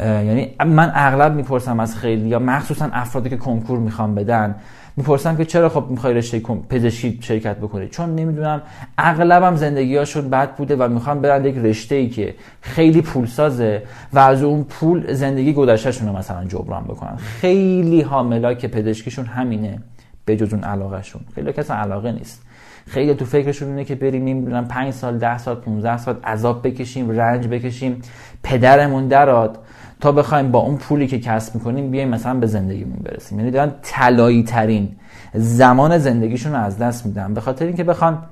یعنی 0.00 0.50
من 0.66 0.92
اغلب 0.94 1.34
می‌پرسم 1.34 1.80
از 1.80 1.96
خیلی 1.96 2.28
یا 2.28 2.38
مخصوصا 2.38 2.88
افرادی 2.92 3.30
که 3.30 3.36
کنکور 3.36 3.78
می‌خوام 3.78 4.14
بدن 4.14 4.54
می‌پرسم 4.96 5.36
که 5.36 5.44
چرا 5.44 5.68
خب 5.68 5.84
می‌خوای 5.90 6.14
رشته 6.14 6.40
پزشکی 6.68 7.18
شرکت 7.22 7.56
بکنی؟ 7.56 7.88
چون 7.88 8.14
نمی‌دونم 8.14 8.62
اغلبم 8.98 9.56
زندگیهاشون 9.56 10.30
بد 10.30 10.56
بوده 10.56 10.76
و 10.76 10.88
می‌خوام 10.88 11.20
برن 11.20 11.44
یک 11.44 11.56
رشته 11.56 11.94
ای 11.94 12.08
که 12.08 12.34
خیلی 12.60 13.02
پول 13.02 13.26
سازه 13.26 13.82
و 14.12 14.18
از 14.18 14.42
اون 14.42 14.64
پول 14.64 15.12
زندگی 15.12 15.52
گذشتهشون 15.52 16.08
رو 16.08 16.16
مثلا 16.16 16.44
جبران 16.44 16.84
بکنن. 16.84 17.16
خیلی 17.16 18.00
ها 18.00 18.54
که 18.54 18.68
پزشکیشون 18.68 19.24
همینه 19.24 19.78
به 20.24 20.36
جز 20.36 20.52
اون 20.54 20.64
علاقهشون. 20.64 21.22
خیلی 21.34 21.52
کسی 21.52 21.72
علاقه 21.72 22.12
نیست. 22.12 22.42
خیلی 22.86 23.14
تو 23.14 23.24
فکرشون 23.24 23.68
اینه 23.68 23.84
که 23.84 23.94
بریم 23.94 24.24
نمی‌دونم 24.24 24.68
5 24.68 24.92
سال 24.92 25.18
10 25.18 25.38
سال 25.38 25.54
15 25.54 25.98
سال 25.98 26.16
عذاب 26.24 26.66
بکشیم 26.66 27.10
رنج 27.10 27.48
بکشیم 27.48 28.02
پدرمون 28.42 29.08
دراد. 29.08 29.58
تا 30.04 30.12
بخوایم 30.12 30.50
با 30.50 30.58
اون 30.58 30.76
پولی 30.76 31.06
که 31.06 31.18
کسب 31.18 31.54
می‌کنیم 31.54 31.90
بیایم 31.90 32.08
مثلا 32.08 32.34
به 32.34 32.46
زندگیمون 32.46 32.96
برسیم. 32.96 33.38
یعنی 33.38 33.50
دارن 33.50 33.72
طلایی 33.82 34.42
ترین 34.42 34.96
زمان 35.34 35.98
زندگیشون 35.98 36.52
رو 36.52 36.58
از 36.58 36.78
دست 36.78 37.06
میدن. 37.06 37.34
به 37.34 37.40
خاطر 37.40 37.66
اینکه 37.66 37.84
بخوان 37.84 38.22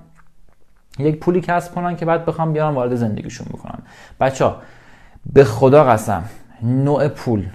یک 0.98 1.18
پولی 1.18 1.40
کسب 1.40 1.74
کنن 1.74 1.96
که 1.96 2.04
بعد 2.04 2.26
بخوام 2.26 2.52
بیارن 2.52 2.74
وارد 2.74 2.94
زندگیشون 2.94 3.46
بکنن. 3.50 3.78
بچه 4.20 4.50
به 5.32 5.44
خدا 5.44 5.84
قسم 5.84 6.24
نوع 6.62 7.08
پول 7.08 7.46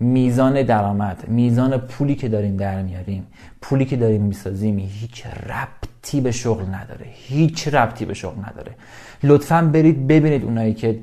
میزان 0.00 0.62
درآمد 0.62 1.28
میزان 1.28 1.78
پولی 1.78 2.14
که 2.14 2.28
داریم 2.28 2.56
در 2.56 2.82
میاریم 2.82 3.26
پولی 3.62 3.84
که 3.84 3.96
داریم 3.96 4.22
می‌سازیم 4.22 4.78
هیچ 4.78 5.26
ربطی 5.26 6.20
به 6.20 6.30
شغل 6.30 6.64
نداره. 6.64 7.06
هیچ 7.12 7.68
ربطی 7.68 8.04
به 8.04 8.14
شغل 8.14 8.38
نداره. 8.38 8.72
لطفا 9.22 9.62
برید 9.62 10.06
ببینید 10.06 10.44
اونایی 10.44 10.74
که 10.74 10.98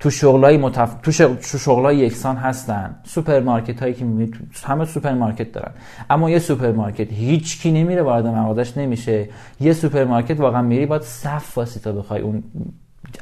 تو 0.00 0.10
شغلای 0.10 0.56
متف... 0.56 0.94
تو, 1.02 1.12
تو 1.34 1.58
شغلای 1.58 1.96
یکسان 1.96 2.36
هستن. 2.36 2.94
سوپرمارکت 3.04 3.82
هایی 3.82 3.94
که 3.94 4.04
می‌بینید 4.04 4.36
همه 4.64 4.84
سوپرمارکت 4.84 5.52
دارن. 5.52 5.72
اما 6.10 6.30
یه 6.30 6.38
سوپرمارکت 6.38 7.12
هیچ 7.12 7.62
کی 7.62 7.72
نمیره 7.72 8.02
وارد 8.02 8.26
مغازش 8.26 8.76
نمیشه. 8.76 9.28
یه 9.60 9.72
سوپرمارکت 9.72 10.40
واقعا 10.40 10.62
میری 10.62 10.86
باید 10.86 11.02
صف 11.02 11.58
واسی 11.58 11.80
تا 11.80 11.92
بخوای 11.92 12.20
اون 12.20 12.42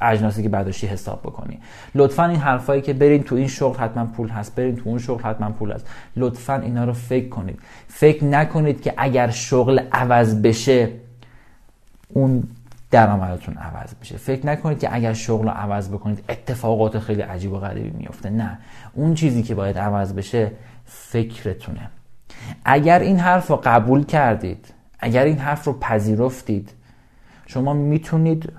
اجناسی 0.02 0.42
که 0.42 0.48
برداشتی 0.48 0.86
حساب 0.86 1.20
بکنی. 1.20 1.58
لطفا 1.94 2.24
این 2.24 2.38
حرفایی 2.38 2.82
که 2.82 2.92
برین 2.92 3.22
تو 3.22 3.34
این 3.34 3.48
شغل 3.48 3.76
حتما 3.78 4.04
پول 4.04 4.28
هست 4.28 4.54
برین 4.54 4.76
تو 4.76 4.82
اون 4.84 4.98
شغل 4.98 5.22
حتما 5.22 5.50
پول 5.50 5.72
هست. 5.72 5.86
لطفا 6.16 6.54
اینا 6.54 6.84
رو 6.84 6.92
فکر 6.92 7.28
کنید. 7.28 7.58
فکر 7.88 8.24
نکنید 8.24 8.82
که 8.82 8.94
اگر 8.96 9.30
شغل 9.30 9.80
عوض 9.92 10.42
بشه 10.42 10.90
اون 12.08 12.42
درآمدتون 12.90 13.54
عوض 13.54 13.94
میشه 14.00 14.16
فکر 14.16 14.46
نکنید 14.46 14.78
که 14.78 14.94
اگر 14.94 15.12
شغل 15.12 15.44
رو 15.44 15.50
عوض 15.50 15.88
بکنید 15.88 16.24
اتفاقات 16.28 16.98
خیلی 16.98 17.22
عجیب 17.22 17.52
و 17.52 17.58
غریبی 17.58 17.90
میفته 17.98 18.30
نه. 18.30 18.58
اون 18.92 19.14
چیزی 19.14 19.42
که 19.42 19.54
باید 19.54 19.78
عوض 19.78 20.12
بشه 20.12 20.52
فکرتونه. 20.84 21.88
اگر 22.64 22.98
این 22.98 23.18
حرف 23.18 23.46
رو 23.46 23.60
قبول 23.64 24.04
کردید 24.04 24.74
اگر 24.98 25.24
این 25.24 25.38
حرف 25.38 25.64
رو 25.64 25.78
پذیرفتید 25.80 26.70
شما 27.46 27.72
می‌تونید 27.72 28.52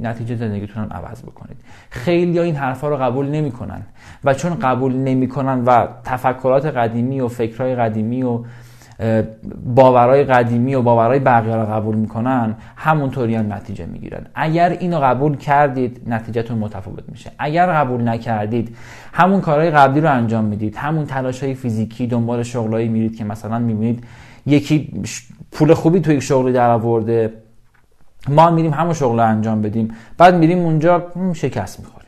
نتیجه 0.00 0.36
زندگیتون 0.36 0.84
هم 0.84 0.92
عوض 0.92 1.22
بکنید. 1.22 1.56
خیلی 1.90 2.38
ها 2.38 2.44
این 2.44 2.56
حرفها 2.56 2.88
رو 2.88 2.96
قبول 2.96 3.26
نمی‌کنن. 3.28 3.82
و 4.24 4.34
چون 4.34 4.54
قبول 4.54 4.96
نمی‌کنن 4.96 5.64
و 5.64 5.86
تفکرات 6.04 6.66
قدیمی 6.66 7.20
و 7.20 7.28
فکرهای 7.28 7.74
قدیمی 7.74 8.22
و 8.22 8.44
باورای 9.64 10.24
قدیمی 10.24 10.74
و 10.74 10.82
باورای 10.82 11.18
بقیه 11.18 11.56
رو 11.56 11.66
قبول 11.66 11.96
می‌کنن 11.96 12.56
همونطوری 12.76 13.34
هم 13.34 13.52
نتیجه 13.52 13.86
می‌گیرن. 13.86 14.26
اگر 14.34 14.68
اینو 14.70 14.98
قبول 14.98 15.36
کردید 15.36 16.00
نتیجهتون 16.06 16.58
متفاوت 16.58 17.04
میشه. 17.08 17.30
اگر 17.38 17.66
قبول 17.66 18.08
نکردید 18.08 18.76
همون 19.12 19.40
کارهای 19.40 19.70
قبلی 19.70 20.00
رو 20.00 20.12
انجام 20.12 20.44
می‌دید. 20.44 20.76
همون 20.76 21.06
تلاش 21.06 21.42
های 21.42 21.54
فیزیکی 21.54 22.06
دنبال 22.06 22.42
شغلایی 22.42 22.88
میرید 22.88 23.16
که 23.16 23.24
مثلا 23.24 23.58
می‌بینید 23.58 24.04
یکی 24.46 25.02
پول 25.52 25.74
خوبی 25.74 26.00
توی 26.00 26.20
شغلی 26.20 26.52
در 26.52 26.70
آورده 26.70 27.32
ما 28.28 28.50
میریم 28.50 28.72
همون 28.72 28.94
شغل 28.94 29.20
رو 29.20 29.26
انجام 29.26 29.62
بدیم. 29.62 29.94
بعد 30.18 30.34
میریم 30.34 30.58
اونجا 30.58 31.06
شکست 31.34 31.80
می‌خوریم. 31.80 31.99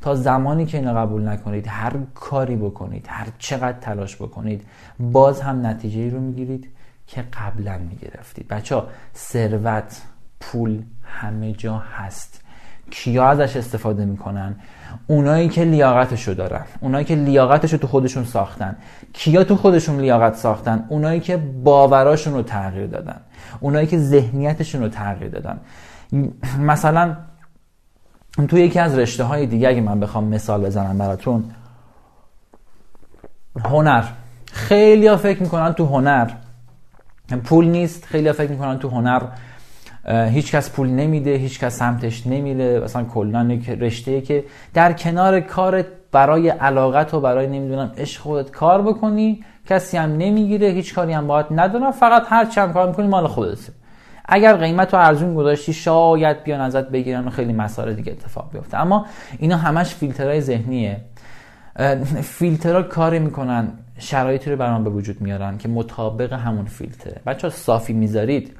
تا 0.00 0.14
زمانی 0.14 0.66
که 0.66 0.78
اینو 0.78 0.94
قبول 0.98 1.28
نکنید 1.28 1.66
هر 1.68 1.92
کاری 2.14 2.56
بکنید 2.56 3.06
هر 3.08 3.26
چقدر 3.38 3.78
تلاش 3.78 4.16
بکنید 4.16 4.64
باز 5.00 5.40
هم 5.40 5.66
نتیجه 5.66 6.00
ای 6.00 6.10
رو 6.10 6.20
می‌گیرید 6.20 6.68
که 7.06 7.22
قبلا 7.22 7.78
می‌گرفتید. 7.78 8.48
بچه 8.48 8.74
ها 8.74 8.86
ثروت 9.14 10.02
پول 10.40 10.82
همه 11.02 11.52
جا 11.52 11.76
هست. 11.76 12.44
کیا 12.90 13.28
ازش 13.28 13.56
استفاده 13.56 14.04
می‌کنن؟ 14.04 14.56
اونایی 15.06 15.48
که 15.48 15.64
لیاقتشو 15.64 16.32
دارن. 16.32 16.64
اونایی 16.80 17.04
که 17.04 17.14
لیاقتشو 17.14 17.76
تو 17.76 17.86
خودشون 17.86 18.24
ساختن. 18.24 18.76
کیا 19.12 19.44
تو 19.44 19.56
خودشون 19.56 20.00
لیاقت 20.00 20.34
ساختن؟ 20.34 20.84
اونایی 20.88 21.20
که 21.20 21.36
باوراشون 21.36 22.34
رو 22.34 22.42
تغییر 22.42 22.86
دادن. 22.86 23.20
اونایی 23.60 23.86
که 23.86 23.98
ذهنیتشون 23.98 24.82
رو 24.82 24.88
تغییر 24.88 25.30
دادن. 25.30 25.60
مثلا 26.60 27.16
تو 28.46 28.58
یکی 28.58 28.78
از 28.78 28.98
رشته 28.98 29.24
های 29.24 29.46
دیگه 29.46 29.68
اگه 29.68 29.80
من 29.80 30.00
بخوام 30.00 30.24
مثال 30.24 30.64
بزنم 30.64 30.98
براتون 30.98 31.44
هنر. 33.64 34.04
خیلی 34.52 35.06
ها 35.06 35.16
فکر 35.16 35.42
می‌کنن 35.42 35.72
تو 35.72 35.86
هنر. 35.86 36.30
پول 37.44 37.66
نیست 37.66 38.04
خیلی 38.04 38.26
ها 38.26 38.32
فکر 38.32 38.50
می‌کنن 38.50 38.78
تو 38.78 38.88
هنر 38.88 39.22
هیچ 40.28 40.52
کس 40.52 40.70
پول 40.70 40.88
نمیده 40.88 41.34
هیچ 41.34 41.60
کس 41.60 41.76
سمتش 41.78 42.26
نمیره. 42.26 42.80
مثلا 42.80 43.04
کلا 43.04 43.44
یک 43.44 43.68
رشته 43.68 44.20
که 44.20 44.44
در 44.74 44.92
کنار 44.92 45.40
کارت 45.40 45.86
برای 46.12 46.48
علاقت 46.48 47.14
و 47.14 47.20
برای 47.20 47.46
نمی‌دونم 47.46 47.92
عشق 47.98 48.20
خودت 48.20 48.50
کار 48.50 48.82
بکنی 48.82 49.44
کسی 49.66 49.96
هم 49.96 50.16
نمی‌گیره 50.16 50.68
هیچ 50.68 50.94
کاری 50.94 51.12
هم 51.12 51.26
باید 51.26 51.46
ندارم 51.50 51.90
فقط 51.90 52.22
هر 52.28 52.44
چند 52.44 52.72
کار 52.72 52.88
می‌کنی 52.88 53.06
مال 53.06 53.26
خودته. 53.26 53.72
اگر 54.28 54.56
قیمت 54.56 54.94
رو 54.94 55.00
ارزون 55.00 55.34
گذاشتی 55.34 55.72
شاید 55.72 56.44
بیان 56.44 56.60
ازت 56.60 56.88
بگیرن 56.88 57.26
و 57.26 57.30
خیلی 57.30 57.52
مسائل 57.52 57.94
دیگه 57.94 58.12
اتفاق 58.12 58.52
بیفته. 58.52 58.76
اما 58.76 59.06
اینا 59.38 59.56
همش 59.56 59.94
فیلترهای 59.94 60.40
ذهنیه. 60.40 61.00
فیلترها 62.22 62.82
کاری 62.82 63.18
می‌کنن 63.18 63.68
شرایطی 63.98 64.50
رو 64.50 64.56
برام 64.56 64.84
به 64.84 64.90
وجود 64.90 65.20
میارن 65.20 65.58
که 65.58 65.68
مطابق 65.68 66.32
همون 66.32 66.64
فیلتره. 66.64 67.20
بچه 67.26 67.48
صافی 67.48 67.92
می‌ذارید. 67.92 68.56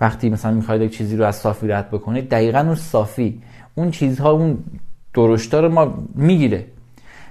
وقتی 0.00 0.30
مثلا 0.30 0.52
می‌خواید 0.52 0.82
یک 0.82 0.96
چیزی 0.96 1.16
رو 1.16 1.24
از 1.24 1.36
صافی 1.36 1.68
رد 1.68 1.90
بکنید 1.90 2.30
دقیقا 2.30 2.58
اون 2.58 2.74
صافی 2.74 3.42
اون 3.74 3.90
چیزها 3.90 4.30
اون 4.30 4.58
درشتا 5.14 5.60
رو 5.60 5.68
ما 5.68 5.94
می‌گیره. 6.14 6.66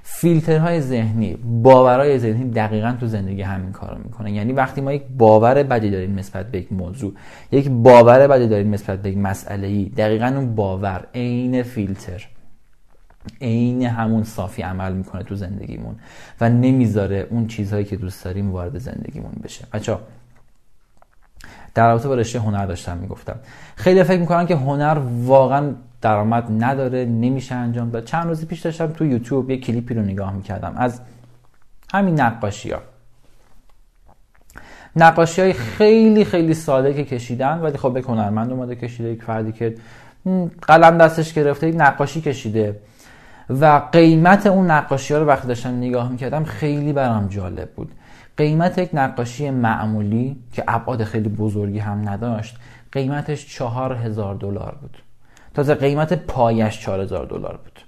فیلترهای 0.03 0.81
ذهنی 0.81 1.35
باورهای 1.35 2.19
ذهنی 2.19 2.49
دقیقا 2.49 2.95
تو 2.99 3.07
زندگی 3.07 3.41
همین 3.41 3.71
کارو 3.71 3.97
می‌کنه 4.03 4.31
یعنی 4.31 4.53
وقتی 4.53 4.81
ما 4.81 4.93
یک 4.93 5.03
باور 5.17 5.63
بدی 5.63 5.89
داریم 5.89 6.19
نسبت 6.19 6.51
به 6.51 6.57
یک 6.57 6.73
موضوع 6.73 7.13
یک 7.51 7.69
باور 7.69 8.27
بدی 8.27 8.47
داریم 8.47 8.73
نسبت 8.73 9.01
به 9.01 9.09
یک 9.09 9.17
مسئله 9.17 9.67
ای 9.67 9.85
دقیقا 9.85 10.25
اون 10.25 10.55
باور 10.55 11.07
عین 11.15 11.63
فیلتر 11.63 12.27
عین 13.41 13.81
همون 13.81 14.23
صافی 14.23 14.61
عمل 14.61 14.93
می‌کنه 14.93 15.23
تو 15.23 15.35
زندگیمون 15.35 15.95
و 16.41 16.49
نمی‌ذاره 16.49 17.27
اون 17.29 17.47
چیزهایی 17.47 17.85
که 17.85 17.95
دوست 17.95 18.25
داریم 18.25 18.51
وارد 18.51 18.77
زندگیمون 18.77 19.31
بشه. 19.43 19.65
بچه 19.73 19.97
در 21.73 21.91
رابطه 21.91 22.07
با 22.07 22.15
رشته 22.15 22.39
هنر 22.39 22.65
داشتم 22.65 22.97
می‌گفتم. 22.97 23.35
خیلی 23.75 24.03
فکر 24.03 24.19
می‌کنن 24.19 24.45
که 24.45 24.55
هنر 24.55 24.97
واقعا 25.25 25.73
درآمد 26.01 26.63
نداره 26.63 27.05
نمیشه 27.05 27.55
انجام 27.55 27.89
داد. 27.89 28.05
چند 28.05 28.27
روزی 28.27 28.45
پیش 28.45 28.59
داشتم 28.59 28.87
تو 28.87 29.05
یوتیوب 29.05 29.49
یه 29.49 29.57
کلیپی 29.57 29.93
رو 29.93 30.01
نگاه 30.01 30.33
می‌کردم. 30.33 30.73
از 30.77 31.01
همین 31.93 32.21
نقاشی 32.21 32.71
ها 32.71 32.79
نقاشی 34.95 35.41
های 35.41 35.53
خیلی 35.53 36.25
خیلی 36.25 36.53
ساده 36.53 36.93
که 36.93 37.03
کشیدن 37.03 37.59
ولی 37.59 37.77
خب 37.77 37.93
به 37.93 38.01
هنرمند 38.01 38.51
اومده 38.51 38.75
کشیده 38.75 39.09
یک 39.09 39.23
فردی 39.23 39.51
که 39.51 39.75
قلم 40.61 40.97
دستش 40.97 41.33
گرفته 41.33 41.67
یک 41.67 41.75
نقاشی 41.77 42.21
کشیده. 42.21 42.79
و 43.49 43.81
قیمت 43.91 44.47
اون 44.47 44.71
نقاشی 44.71 45.13
ها 45.13 45.19
رو 45.19 45.25
وقتی 45.25 45.47
داشتم 45.47 45.77
نگاه 45.77 46.11
می‌کردم 46.11 46.43
خیلی 46.43 46.93
برام 46.93 47.27
جالب 47.27 47.69
بود. 47.71 47.91
قیمت 48.37 48.77
یک 48.77 48.89
نقاشی 48.93 49.49
معمولی 49.49 50.37
که 50.53 50.63
ابعاد 50.67 51.03
خیلی 51.03 51.29
بزرگی 51.29 51.79
هم 51.79 52.09
نداشت 52.09 52.57
قیمتش 52.91 53.55
چهار 53.55 53.93
هزار 53.93 54.35
دلار 54.35 54.77
بود. 54.81 54.97
تازه 55.53 55.75
قیمت 55.75 56.13
پایش 56.13 56.79
4000 56.79 57.25
دلار 57.25 57.57
بود. 57.57 57.79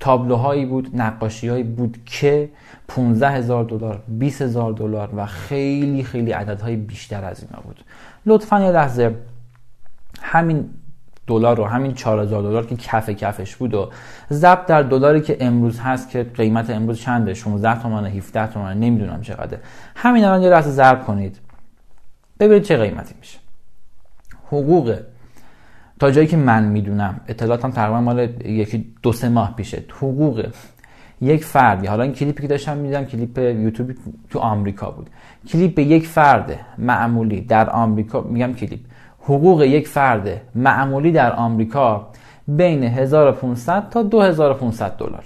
تابلوهایی 0.00 0.66
بود 0.66 0.90
نقاشیهایی 0.94 1.62
بود 1.62 1.98
که 2.06 2.50
15 2.88 3.28
هزار 3.28 3.64
دلار 3.64 4.02
20 4.08 4.42
هزار 4.42 4.72
دلار 4.72 5.10
و 5.16 5.26
خیلی 5.26 6.04
خیلی 6.04 6.32
عددهای 6.32 6.76
بیشتر 6.76 7.24
از 7.24 7.44
اینا 7.44 7.62
بود. 7.62 7.84
لطفا 8.26 8.60
یه 8.60 8.70
لحظه 8.70 9.16
همین 10.22 10.70
دلار 11.26 11.56
رو 11.56 11.64
همین 11.64 11.94
4000 11.94 12.42
دلار 12.42 12.66
که 12.66 12.76
کف 12.76 13.10
کفش 13.10 13.56
بود 13.56 13.74
و 13.74 13.90
ضبط 14.30 14.66
در 14.66 14.82
دلاری 14.82 15.20
که 15.20 15.36
امروز 15.40 15.80
هست 15.80 16.10
که 16.10 16.22
قیمت 16.22 16.70
امروز 16.70 17.00
چنده؟ 17.00 17.34
16 17.34 17.82
تومن 17.82 18.06
17 18.06 18.46
تومن 18.46 18.80
نمی‌دونم 18.80 19.20
چقدر 19.22 19.58
همین 19.96 20.24
الان 20.24 20.42
یه 20.42 20.50
لحظه 20.50 20.70
ضرب 20.70 21.04
کنید. 21.04 21.38
ببینید 22.40 22.62
چه 22.62 22.76
قیمتی 22.76 23.14
میشه. 23.20 23.38
حقوق 24.46 24.98
تا 26.02 26.10
جایی 26.10 26.26
که 26.26 26.36
من 26.36 26.64
می‌دونم 26.64 27.20
اطلاعاتم 27.28 27.70
تقریبا 27.70 28.00
مال 28.00 28.28
یکی 28.44 28.94
دو 29.02 29.12
سه 29.12 29.28
ماه 29.28 29.54
پیشه. 29.56 29.84
حقوق 29.96 30.46
یک 31.20 31.44
فردی 31.44 31.86
حالا 31.86 32.02
این 32.02 32.12
کلیپی 32.12 32.42
که 32.42 32.48
داشتم 32.48 32.76
می‌دیدم 32.76 33.04
کلیپ 33.04 33.38
یوتیوب 33.38 33.90
تو 34.30 34.38
آمریکا 34.38 34.90
بود. 34.90 35.10
کلیپ 35.48 35.78
یک 35.78 36.06
فرد 36.06 36.58
معمولی 36.78 37.40
در 37.40 37.70
آمریکا 37.70 38.20
میگم 38.20 38.52
کلیپ. 38.52 38.80
حقوق 39.20 39.62
یک 39.62 39.88
فرد 39.88 40.40
معمولی 40.54 41.12
در 41.12 41.32
آمریکا 41.32 42.08
بین 42.48 42.84
1500 42.84 43.88
تا 43.90 44.02
2500 44.02 44.96
دلار. 44.96 45.24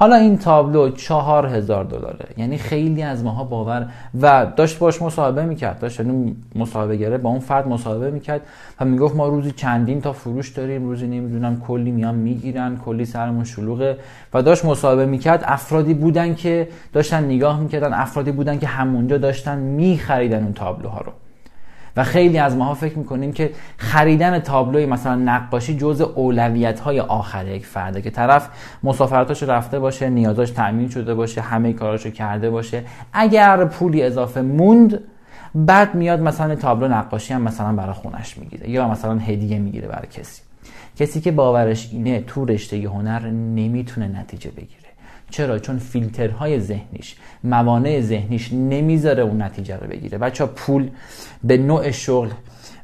حالا 0.00 0.16
این 0.16 0.38
تابلو 0.38 0.90
چهار 0.90 1.46
هزار 1.46 1.84
دلاره. 1.84 2.26
یعنی 2.36 2.58
خیلی 2.58 3.02
از 3.02 3.24
ماها 3.24 3.44
باور 3.44 3.88
و 4.22 4.46
داشت 4.56 4.78
باش 4.78 5.02
مصاحبه 5.02 5.44
می‌کرد. 5.44 5.78
داشت 5.78 6.00
یعنی 6.00 6.36
مصاحبه 6.54 6.96
گره 6.96 7.18
با 7.18 7.30
اون 7.30 7.38
فرد 7.38 7.68
مصاحبه 7.68 8.10
می‌کرد 8.10 8.40
و 8.80 8.84
می‌گفت 8.84 9.16
ما 9.16 9.28
روزی 9.28 9.52
چندین 9.52 10.00
تا 10.00 10.12
فروش 10.12 10.48
داریم 10.48 10.88
روزی 10.88 11.06
نمی‌دونم 11.06 11.60
کلی 11.60 11.90
میان 11.90 12.14
می‌گیرن 12.14 12.76
کلی 12.76 13.04
سرمون 13.04 13.44
شلوغه. 13.44 13.96
و 14.34 14.42
داشت 14.42 14.64
مصاحبه 14.64 15.06
می‌کرد. 15.06 15.44
افرادی 15.46 15.94
بودن 15.94 16.34
که 16.34 16.68
داشتن 16.92 17.24
نگاه 17.24 17.60
می‌کردن 17.60 17.92
افرادی 17.94 18.32
بودن 18.32 18.58
که 18.58 18.66
همونجا 18.66 19.18
داشتن 19.18 19.58
میخریدن 19.58 20.42
اون 20.42 20.52
تابلوها 20.52 21.00
رو. 21.00 21.12
و 21.98 22.04
خیلی 22.04 22.38
از 22.38 22.56
ماها 22.56 22.74
فکر 22.74 22.98
می‌کنیم 22.98 23.32
که 23.32 23.50
خریدن 23.76 24.38
تابلوی 24.38 24.86
مثلا 24.86 25.14
نقاشی 25.14 25.76
جز 25.76 26.00
اولویت 26.00 26.80
های 26.80 27.00
آخر 27.00 27.46
یک 27.46 27.66
فرده 27.66 28.02
که 28.02 28.10
طرف 28.10 28.48
مسافرتاشو 28.82 29.46
رفته 29.46 29.78
باشه 29.78 30.10
نیازاش 30.10 30.50
تأمین 30.50 30.88
شده 30.88 31.14
باشه 31.14 31.40
همه 31.40 31.72
کاراشو 31.72 32.10
کرده 32.10 32.50
باشه. 32.50 32.84
اگر 33.12 33.64
پولی 33.64 34.02
اضافه 34.02 34.42
موند 34.42 35.00
بعد 35.54 35.94
میاد 35.94 36.20
مثلا 36.20 36.54
تابلو 36.54 36.88
نقاشی 36.88 37.34
هم 37.34 37.42
مثلا 37.42 37.72
برای 37.72 37.94
خونش 37.94 38.38
می‌گیره 38.38 38.70
یا 38.70 38.88
مثلا 38.88 39.18
هدیه 39.18 39.58
می‌گیره 39.58 39.88
برای 39.88 40.06
کسی. 40.06 40.42
کسی 40.96 41.20
که 41.20 41.32
باورش 41.32 41.88
اینه 41.92 42.20
تو 42.20 42.44
رشته 42.44 42.76
هنر 42.76 43.26
نمی‌تونه 43.30 44.20
نتیجه 44.20 44.50
بگیره. 44.50 44.77
چرا؟ 45.30 45.58
چون 45.58 45.78
فیلترهای 45.78 46.60
ذهنیش 46.60 47.16
موانع 47.44 48.00
ذهنیش 48.00 48.52
نمی‌ذاره 48.52 49.22
اون 49.22 49.42
نتیجه 49.42 49.76
رو 49.76 49.86
بگیره. 49.86 50.18
بچه 50.18 50.46
پول 50.46 50.90
به 51.44 51.56
نوع 51.56 51.90
شغل 51.90 52.28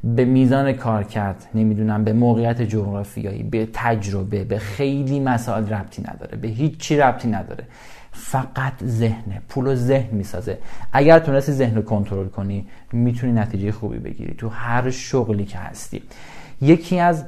به 0.04 0.24
میزان 0.24 0.72
کار 0.72 1.04
کرد 1.04 1.46
نمی‌دونم 1.54 2.04
به 2.04 2.12
موقعیت 2.12 2.62
جغرافیایی 2.62 3.42
به 3.42 3.68
تجربه 3.72 4.44
به 4.44 4.58
خیلی 4.58 5.20
مسائل 5.20 5.68
ربطی 5.68 6.02
نداره 6.02 6.36
به 6.36 6.48
هیچی 6.48 6.96
ربطی 6.96 7.28
نداره. 7.28 7.64
فقط 8.12 8.84
ذهنه 8.84 9.42
پول 9.48 9.66
و 9.66 9.74
ذهن 9.74 10.16
می‌سازه. 10.16 10.58
اگر 10.92 11.18
تونستی 11.18 11.52
ذهن 11.52 11.76
رو 11.76 11.82
کنترل 11.82 12.28
کنی 12.28 12.66
می‌تونی 12.92 13.32
نتیجه 13.32 13.72
خوبی 13.72 13.98
بگیری. 13.98 14.34
تو 14.34 14.48
هر 14.48 14.90
شغلی 14.90 15.44
که 15.44 15.58
هستی. 15.58 16.02
یکی 16.60 16.98
از 16.98 17.24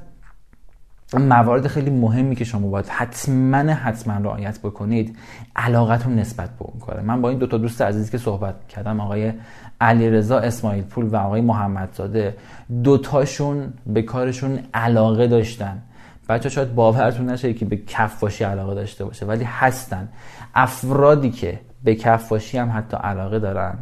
موارد 1.14 1.66
خیلی 1.66 1.90
مهمی 1.90 2.36
که 2.36 2.44
شما 2.44 2.68
باید 2.68 2.88
حتما 2.88 3.56
حتما 3.56 4.16
رعایت 4.16 4.58
بکنید 4.58 5.16
علاقتون 5.56 6.14
نسبت 6.14 6.50
به 6.50 6.62
اون 6.62 6.80
کاره. 6.80 7.02
من 7.02 7.22
با 7.22 7.28
این 7.28 7.38
دو 7.38 7.46
تا 7.46 7.58
دوست 7.58 7.82
عزیزی 7.82 8.10
که 8.10 8.18
صحبت 8.18 8.68
کردم 8.68 9.00
آقای 9.00 9.32
علیرضا 9.80 10.38
اسماعیل 10.38 10.84
پول 10.84 11.06
و 11.06 11.16
آقای 11.16 11.40
محمدزاده 11.40 12.36
دوتاشون 12.82 13.72
به 13.86 14.02
کارشون 14.02 14.58
علاقه 14.74 15.26
داشتن. 15.26 15.82
بچه 16.28 16.48
شاید 16.48 16.74
باورتون 16.74 17.30
نشه 17.30 17.54
که 17.54 17.64
به 17.64 17.76
کفاشی 17.76 18.44
علاقه 18.44 18.74
داشته 18.74 19.04
باشه 19.04 19.26
ولی 19.26 19.44
هستن. 19.44 20.08
افرادی 20.54 21.30
که 21.30 21.60
به 21.84 21.94
کفاشی 21.94 22.58
هم 22.58 22.72
حتی 22.76 22.96
علاقه 22.96 23.38
دارن. 23.38 23.78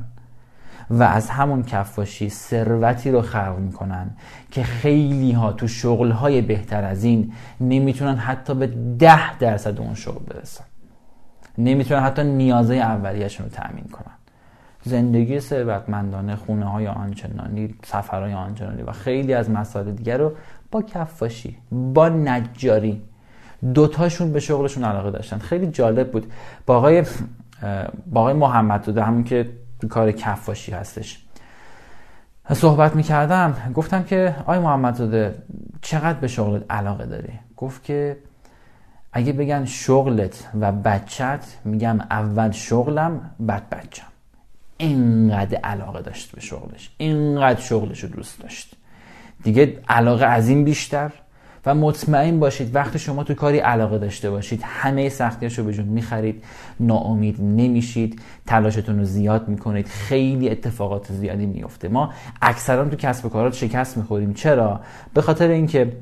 و 0.90 1.02
از 1.02 1.30
همون 1.30 1.62
کفاشی 1.62 2.28
ثروتی 2.28 3.10
رو 3.10 3.22
خلق 3.22 3.58
می‌کنن 3.58 4.10
که 4.50 4.62
خیلی 4.62 5.32
ها 5.32 5.52
تو 5.52 5.68
شغل 5.68 6.10
های 6.10 6.42
بهتر 6.42 6.84
از 6.84 7.04
این 7.04 7.32
نمی‌تونن 7.60 8.16
حتی 8.16 8.54
به 8.54 8.66
ده 8.98 9.38
درصد 9.38 9.78
اون 9.80 9.94
شغل 9.94 10.24
برسن. 10.24 10.64
نمی‌تونن 11.58 12.00
حتی 12.00 12.24
نیازهای 12.24 12.80
اولیهشون 12.80 13.46
رو 13.46 13.52
تأمین 13.52 13.84
کنن. 13.84 14.14
زندگی 14.82 15.40
ثروتمندانه 15.40 16.36
خونه 16.36 16.64
های 16.64 16.86
آنچنانی 16.86 17.74
سفرهای 17.84 18.32
آنچنانی 18.32 18.82
و 18.82 18.92
خیلی 18.92 19.34
از 19.34 19.50
مسائل 19.50 19.92
دیگر 19.92 20.18
رو 20.18 20.32
با 20.70 20.82
کفاشی 20.82 21.56
با 21.72 22.08
نجاری 22.08 23.02
دوتاشون 23.74 24.32
به 24.32 24.40
شغلشون 24.40 24.84
علاقه 24.84 25.10
داشتن. 25.10 25.38
خیلی 25.38 25.66
جالب 25.66 26.12
بود. 26.12 26.32
با 26.66 26.76
آقای 26.76 27.04
با 28.12 28.20
آقای 28.20 28.34
محمد 28.34 28.98
همون 28.98 29.24
که 29.24 29.50
کار 29.88 30.12
کفاشی 30.12 30.72
هستش. 30.72 31.24
صحبت 32.52 32.96
می‌کردم 32.96 33.72
گفتم 33.74 34.02
که 34.02 34.36
آی 34.46 34.58
محمد 34.58 34.94
زاده 34.94 35.42
چقدر 35.82 36.18
به 36.18 36.28
شغلت 36.28 36.64
علاقه 36.70 37.06
داری؟ 37.06 37.32
گفت 37.56 37.84
که 37.84 38.16
اگه 39.12 39.32
بگن 39.32 39.64
شغلت 39.64 40.48
و 40.60 40.72
بچت 40.72 41.44
میگم 41.64 42.00
اول 42.00 42.50
شغلم 42.50 43.30
بعد 43.40 43.70
بچم 43.70 44.06
اینقدر 44.76 45.58
علاقه 45.58 46.02
داشت 46.02 46.32
به 46.32 46.40
شغلش. 46.40 46.90
اینقدر 46.96 47.60
شغلش 47.60 48.04
رو 48.04 48.08
دوست 48.08 48.40
داشت. 48.40 48.74
دیگه 49.42 49.80
علاقه 49.88 50.26
از 50.26 50.48
این 50.48 50.64
بیشتر. 50.64 51.10
و 51.66 51.74
مطمئن 51.74 52.40
باشید 52.40 52.74
وقتی 52.74 52.98
شما 52.98 53.24
تو 53.24 53.34
کاری 53.34 53.58
علاقه 53.58 53.98
داشته 53.98 54.30
باشید. 54.30 54.60
همه 54.64 55.08
سختیاشو 55.08 55.64
به 55.64 55.72
جون 55.72 55.86
می‌خرید. 55.86 56.44
ناامید 56.80 57.40
نمیشید. 57.40 58.20
تلاشتون 58.46 58.98
رو 58.98 59.04
زیاد 59.04 59.48
می‌کنید. 59.48 59.86
خیلی 59.86 60.50
اتفاقات 60.50 61.12
زیادی 61.12 61.46
میفته 61.46 61.88
ما 61.88 62.10
اکثرا 62.42 62.88
تو 62.88 62.96
کسب 62.96 63.26
و 63.26 63.28
کارات 63.28 63.54
شکست 63.54 63.96
می‌خوریم. 63.96 64.34
چرا؟ 64.34 64.80
به 65.14 65.22
خاطر 65.22 65.48
اینکه 65.48 65.92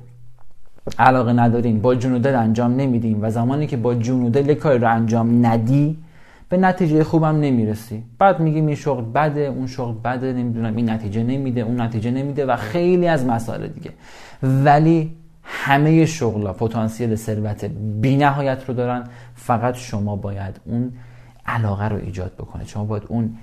علاقه 0.99 1.33
نداریم 1.33 1.81
با 1.81 1.95
جون 1.95 2.13
و 2.13 2.19
دل 2.19 2.35
انجام 2.35 2.77
نمیدیم 2.77 3.19
و 3.23 3.31
زمانی 3.31 3.67
که 3.67 3.77
با 3.77 3.95
جون 3.95 4.23
و 4.23 4.31
دل 4.31 4.55
کاری 4.55 4.79
رو 4.79 4.91
انجام 4.91 5.47
ندی 5.47 5.99
به 6.49 6.57
نتیجه 6.57 7.05
خوبم 7.05 7.41
نمی‌رسی. 7.41 8.03
بعد 8.19 8.41
میگیم 8.41 8.67
این 8.67 8.77
شغل 8.77 9.05
بده 9.05 9.41
اون 9.41 9.67
شغل 9.67 9.95
بده 10.05 10.33
نمی‌دونم 10.33 10.77
این 10.77 10.91
نتیجه 10.91 11.23
نمیده 11.23 11.61
اون 11.61 11.81
نتیجه 11.81 12.11
نمیده 12.11 12.47
و 12.47 12.57
خیلی 12.57 13.09
از 13.09 13.27
مسائل 13.27 13.67
دیگه. 13.67 13.91
ولی 14.43 15.22
همه 15.43 16.07
شغل 16.07 16.53
پتانسیل 16.53 17.17
ثروت 17.17 17.71
نهایت 18.03 18.65
رو 18.69 18.75
دارن. 18.75 19.05
فقط 19.35 19.75
شما 19.75 20.17
باید 20.17 20.61
اون 20.65 20.93
علاقه 21.47 21.89
رو 21.89 21.97
ایجاد 21.97 22.33
بکنید. 22.33 22.67
شما 22.67 22.85
باید 22.85 23.03
اون 23.09 23.37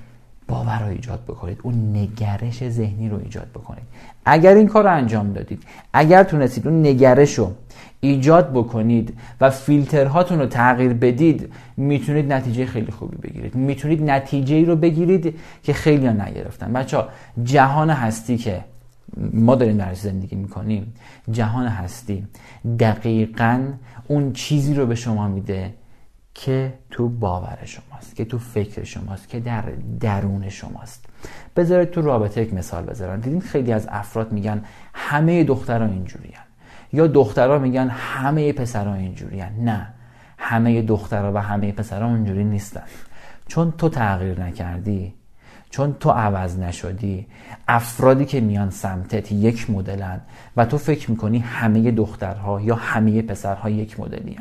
باور 0.47 0.79
رو 0.79 0.87
ایجاد 0.87 1.23
بکنید. 1.27 1.59
اون 1.63 1.95
نگرش 1.95 2.69
ذهنی 2.69 3.09
رو 3.09 3.19
ایجاد 3.23 3.47
بکنید. 3.47 3.83
اگر 4.25 4.55
این 4.55 4.67
کار 4.67 4.83
رو 4.83 4.93
انجام 4.93 5.33
دادید 5.33 5.63
اگر 5.93 6.23
تونستید 6.23 6.67
اون 6.67 6.87
نگرش 6.87 7.33
رو 7.39 7.51
ایجاد 7.99 8.51
بکنید 8.51 9.13
و 9.41 9.49
فیلترهاتون 9.49 10.39
رو 10.39 10.45
تغییر 10.45 10.93
بدید 10.93 11.53
می‌تونید 11.77 12.33
نتیجه 12.33 12.65
خیلی 12.65 12.91
خوبی 12.91 13.17
بگیرید. 13.17 13.55
می‌تونید 13.55 14.09
نتیجه 14.09 14.55
ای 14.55 14.65
رو 14.65 14.75
بگیرید 14.75 15.35
که 15.63 15.73
خیلی 15.73 16.07
ها 16.07 16.13
نگرفتن. 16.13 16.73
بچه 16.73 16.97
ها 16.97 17.07
جهان 17.43 17.89
هستی 17.89 18.37
که 18.37 18.63
ما 19.17 19.55
داریم 19.55 19.77
در 19.77 19.93
زندگی 19.93 20.35
می‌کنیم 20.35 20.93
جهان 21.31 21.67
هستی 21.67 22.27
دقیقا 22.79 23.73
اون 24.07 24.33
چیزی 24.33 24.73
رو 24.73 24.85
به 24.85 24.95
شما 24.95 25.27
میده 25.27 25.73
که 26.33 26.73
تو 26.89 27.09
باور 27.09 27.57
شماست 27.65 28.15
که 28.15 28.25
تو 28.25 28.37
فکر 28.37 28.83
شماست 28.83 29.29
که 29.29 29.39
در 29.39 29.63
درون 29.99 30.49
شماست. 30.49 31.05
بذارید 31.55 31.89
تو 31.89 32.01
رابطه 32.01 32.41
یک 32.41 32.53
مثال 32.53 32.83
بذارم. 32.83 33.19
دیدین 33.19 33.41
خیلی 33.41 33.71
از 33.71 33.87
افراد 33.91 34.31
میگن 34.31 34.63
همه 34.93 35.43
دخترها 35.43 35.87
اینجوری 35.87 36.33
یا 36.93 37.07
دخترها 37.07 37.59
میگن 37.59 37.87
همه 37.89 38.53
پسرها 38.53 38.93
اینجوری 38.93 39.43
نه 39.59 39.93
همه 40.37 40.81
دخترها 40.81 41.31
و 41.33 41.37
همه 41.37 41.71
پسرها 41.71 42.07
اونجوری 42.09 42.43
نیستن. 42.43 42.83
چون 43.47 43.71
تو 43.71 43.89
تغییر 43.89 44.43
نکردی 44.43 45.13
چون 45.69 45.95
تو 45.99 46.09
عوض 46.09 46.59
نشدی 46.59 47.25
افرادی 47.67 48.25
که 48.25 48.41
میان 48.41 48.69
سمتت 48.69 49.31
یک 49.31 49.69
مدلن 49.69 50.21
و 50.57 50.65
تو 50.65 50.77
فکر 50.77 51.11
می‌کنی 51.11 51.39
همه 51.39 51.91
دخترها 51.91 52.61
یا 52.61 52.75
همه 52.75 53.21
پسرها 53.21 53.69
یک 53.69 53.99
مدلی 53.99 54.37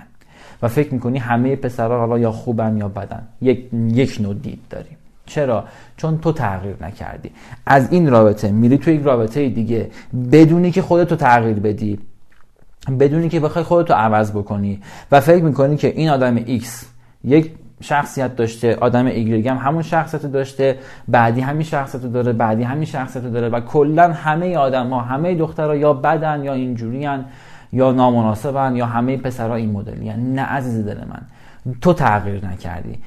و 0.62 0.68
فکر 0.68 0.94
می‌کنی 0.94 1.18
همه 1.18 1.56
پسرها 1.56 1.98
حالا 1.98 2.18
یا 2.18 2.32
خوبن 2.32 2.76
یا 2.76 2.88
بدن. 2.88 3.22
یک, 3.40 3.68
یک 3.72 4.18
نوع 4.20 4.34
دید 4.34 4.60
داری 4.70 4.96
چرا؟ 5.26 5.64
چون 5.96 6.18
تو 6.18 6.32
تغییر 6.32 6.76
نکردی. 6.80 7.30
از 7.66 7.92
این 7.92 8.10
رابطه 8.10 8.50
میری 8.50 8.78
تو 8.78 8.90
یک 8.90 9.02
رابطه 9.02 9.48
دیگه. 9.48 9.90
بدونی 10.32 10.70
که 10.70 10.82
خودتو 10.82 11.16
تغییر 11.16 11.58
بدی. 11.58 11.98
بدونی 13.00 13.28
که 13.28 13.40
بخوای 13.40 13.64
خودتو 13.64 13.94
عوض 13.94 14.30
بکنی. 14.30 14.80
و 15.12 15.20
فکر 15.20 15.42
می‌کنی 15.42 15.76
که 15.76 15.88
این 15.88 16.08
آدم 16.08 16.58
X 16.58 16.64
یک 17.24 17.52
شخصیت 17.80 18.36
داشته 18.36 18.76
آدم 18.76 19.06
ایگرگ 19.06 19.48
هم 19.48 19.56
همون 19.56 19.82
شخصیت 19.82 20.26
داشته 20.26 20.78
بعدی 21.08 21.40
همین 21.40 21.62
شخصیت 21.62 22.02
داره 22.02 22.32
بعدی 22.32 22.62
همین 22.62 22.84
شخصیت 22.84 23.32
داره 23.32 23.48
و 23.48 23.60
کلا 23.60 24.12
همه 24.12 24.56
آدم 24.56 24.90
ها 24.90 25.00
همه 25.00 25.34
دخترها 25.34 25.76
یا 25.76 25.92
بدن 25.92 26.44
یا 26.44 26.52
اینجوریان 26.52 27.24
یا 27.72 27.92
نامناسبن 27.92 28.76
یا 28.76 28.86
همه 28.86 29.16
پسرها 29.16 29.54
این 29.54 29.72
مدلی 29.72 30.12
نه 30.12 30.42
عزیز 30.42 30.86
دل 30.86 30.98
من 30.98 31.20
تو 31.80 31.92
تغییر 31.92 32.46
نکردی 32.46 32.98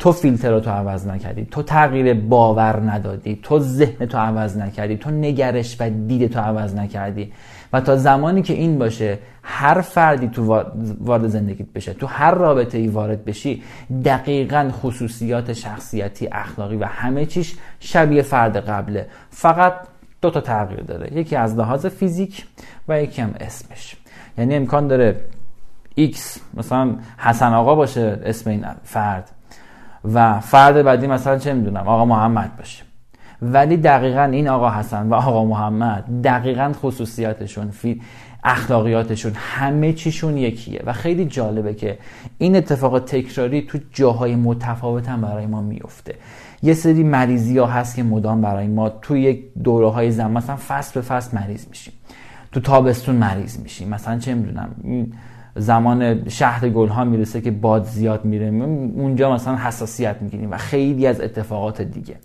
تو 0.00 0.12
فیلتر 0.12 0.60
تو 0.60 0.70
عوض 0.70 1.06
نکردی 1.06 1.44
تو 1.50 1.62
تغییر 1.62 2.14
باور 2.14 2.80
ندادی 2.80 3.40
تو 3.42 3.58
ذهن 3.58 4.06
تو 4.06 4.18
عوض 4.18 4.56
نکردی 4.56 4.96
تو 4.96 5.10
نگرش 5.10 5.76
و 5.80 5.90
دید 5.90 6.32
تو 6.32 6.40
عوض 6.40 6.74
نکردی. 6.74 7.32
و 7.72 7.80
تا 7.80 7.96
زمانی 7.96 8.42
که 8.42 8.54
این 8.54 8.78
باشه 8.78 9.18
هر 9.42 9.80
فردی 9.80 10.28
تو 10.28 10.62
وارد 11.00 11.28
زندگیت 11.28 11.66
بشه 11.72 11.92
تو 11.92 12.06
هر 12.06 12.30
رابطه 12.30 12.78
ای 12.78 12.88
وارد 12.88 13.24
بشی 13.24 13.62
دقیقا 14.04 14.70
خصوصیات 14.72 15.52
شخصیتی 15.52 16.28
اخلاقی 16.32 16.76
و 16.76 16.84
همه 16.84 17.26
چیش 17.26 17.56
شبیه 17.80 18.22
فرد 18.22 18.56
قبله. 18.56 19.06
فقط 19.30 19.74
دو 20.22 20.30
تا 20.30 20.40
تغییر 20.40 20.80
داره. 20.80 21.12
یکی 21.12 21.36
از 21.36 21.56
لحاظ 21.56 21.86
فیزیک 21.86 22.46
و 22.88 23.02
یکی 23.02 23.22
هم 23.22 23.34
اسمش. 23.40 23.96
یعنی 24.38 24.54
امکان 24.54 24.88
داره 24.88 25.16
X 25.98 26.16
مثلا 26.54 26.94
حسن 27.18 27.52
آقا 27.52 27.74
باشه 27.74 28.20
اسم 28.24 28.50
این 28.50 28.66
فرد. 28.84 29.30
و 30.14 30.40
فرد 30.40 30.82
بعدی 30.82 31.06
مثلا 31.06 31.38
چه 31.38 31.52
می‌دونم 31.52 31.88
آقا 31.88 32.04
محمد 32.04 32.56
باشه. 32.56 32.89
ولی 33.42 33.76
دقیقا 33.76 34.22
این 34.22 34.48
آقا 34.48 34.70
حسن 34.70 35.08
و 35.08 35.14
آقا 35.14 35.44
محمد 35.44 36.04
دقیقا 36.24 36.72
خصوصیاتشون 36.82 37.70
فی 37.70 38.00
اخلاقیاتشون 38.44 39.32
همه 39.34 39.92
چیشون 39.92 40.36
یکیه. 40.36 40.82
و 40.86 40.92
خیلی 40.92 41.24
جالبه 41.24 41.74
که 41.74 41.98
این 42.38 42.56
اتفاق 42.56 42.98
تکراری 42.98 43.62
تو 43.62 43.78
جاهای 43.92 44.34
متفاوت 44.36 45.08
هم 45.08 45.20
برای 45.20 45.46
ما 45.46 45.62
میفته 45.62 46.14
یه 46.62 46.74
سری 46.74 47.02
مریضی 47.02 47.58
ها 47.58 47.66
هست 47.66 47.96
که 47.96 48.02
مدام 48.02 48.40
برای 48.40 48.66
ما 48.66 48.88
تو 48.88 49.16
یک 49.16 49.44
دوره 49.64 49.90
های 49.90 50.10
زمان 50.10 50.32
مثلا 50.32 50.56
فصل 50.68 50.94
به 50.94 51.00
فصل 51.00 51.38
مریض 51.38 51.68
میشیم. 51.68 51.94
تو 52.52 52.60
تابستون 52.60 53.14
مریض 53.14 53.58
میشیم. 53.58 53.88
مثلا 53.88 54.18
چه 54.18 54.34
می‌دونم 54.34 54.68
زمان 55.56 56.28
شهر 56.28 56.68
گل 56.68 56.88
ها 56.88 57.04
می‌رسه 57.04 57.40
که 57.40 57.50
باد 57.50 57.84
زیاد 57.84 58.24
میره. 58.24 58.46
اونجا 58.46 59.34
مثلا 59.34 59.56
حساسیت 59.56 60.16
می‌گیریم 60.20 60.50
و 60.50 60.56
خیلی 60.56 61.06
از 61.06 61.20
اتفاقات 61.20 61.82
دیگه. 61.82 62.16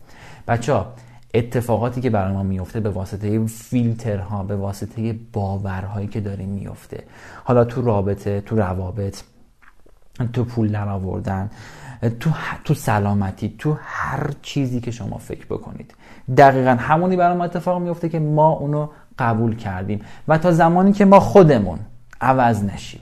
بچه 0.47 0.73
ها 0.73 0.93
اتفاقاتی 1.35 2.01
که 2.01 2.09
برای 2.09 2.33
ما 2.33 2.43
میفته 2.43 2.79
به 2.79 2.89
واسطه 2.89 3.45
فیلترها 3.45 4.43
به 4.43 4.55
واسطه 4.55 5.15
باورهایی 5.33 6.07
که 6.07 6.19
داریم 6.21 6.49
میفته 6.49 7.03
حالا 7.43 7.65
تو 7.65 7.81
رابطه 7.81 8.41
تو 8.41 8.55
روابط 8.55 9.21
تو 10.33 10.43
پول 10.43 10.71
در 10.71 10.89
آوردن 10.89 11.49
تو, 12.19 12.29
تو 12.63 12.73
سلامتی 12.73 13.55
تو 13.57 13.77
هر 13.81 14.29
چیزی 14.41 14.79
که 14.79 14.91
شما 14.91 15.17
فکر 15.17 15.45
بکنید. 15.45 15.95
دقیقا 16.37 16.71
همونی 16.79 17.15
برای 17.15 17.37
ما 17.37 17.43
اتفاق 17.43 17.81
میفته 17.81 18.09
که 18.09 18.19
ما 18.19 18.49
اونو 18.49 18.89
قبول 19.19 19.55
کردیم. 19.55 20.01
و 20.27 20.37
تا 20.37 20.51
زمانی 20.51 20.93
که 20.93 21.05
ما 21.05 21.19
خودمون 21.19 21.79
عوض 22.21 22.63
نشیم 22.63 23.01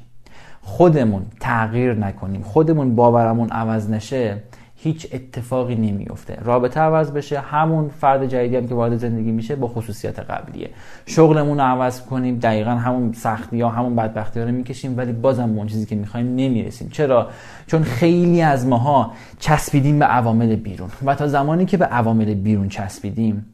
خودمون 0.62 1.26
تغییر 1.40 1.94
نکنیم 1.94 2.42
خودمون 2.42 2.96
باورمون 2.96 3.50
عوض 3.50 3.90
نشه 3.90 4.38
هیچ 4.84 5.08
اتفاقی 5.14 5.76
نمیفته 5.76 6.38
رابطه 6.44 6.80
عوض 6.80 7.12
بشه 7.12 7.40
همون 7.40 7.90
فرد 7.90 8.26
جدیدی 8.26 8.56
هم 8.56 8.68
که 8.68 8.76
وارد 8.76 8.98
زندگی 8.98 9.32
میشه 9.32 9.56
با 9.56 9.68
خصوصیت 9.68 10.20
قبلیه. 10.20 10.70
شغلمون 11.06 11.58
رو 11.58 11.64
عوض 11.64 12.02
کنیم 12.02 12.40
دقیقا 12.40 12.72
همون 12.72 13.14
سختی 13.14 13.62
ها 13.62 13.70
همون 13.70 13.96
بدبختی 13.96 14.40
ها 14.40 14.46
رو 14.46 14.52
می‌کشیم 14.52 14.98
ولی 14.98 15.12
بازم 15.12 15.58
اون 15.58 15.68
چیزی 15.68 15.86
که 15.86 15.96
می‌خوایم 15.96 16.36
نمی‌رسیم. 16.36 16.90
چرا؟ 16.90 17.30
چون 17.68 17.84
خیلی 17.84 18.42
از 18.42 18.68
ماها 18.68 19.12
چسبیدیم 19.40 20.00
به 20.00 20.06
عوامل 20.06 20.56
بیرون 20.56 20.90
و 21.06 21.16
تا 21.16 21.28
زمانی 21.28 21.66
که 21.66 21.78
به 21.78 21.86
عوامل 21.86 22.34
بیرون 22.34 22.70
چسبیدیم 22.70 23.46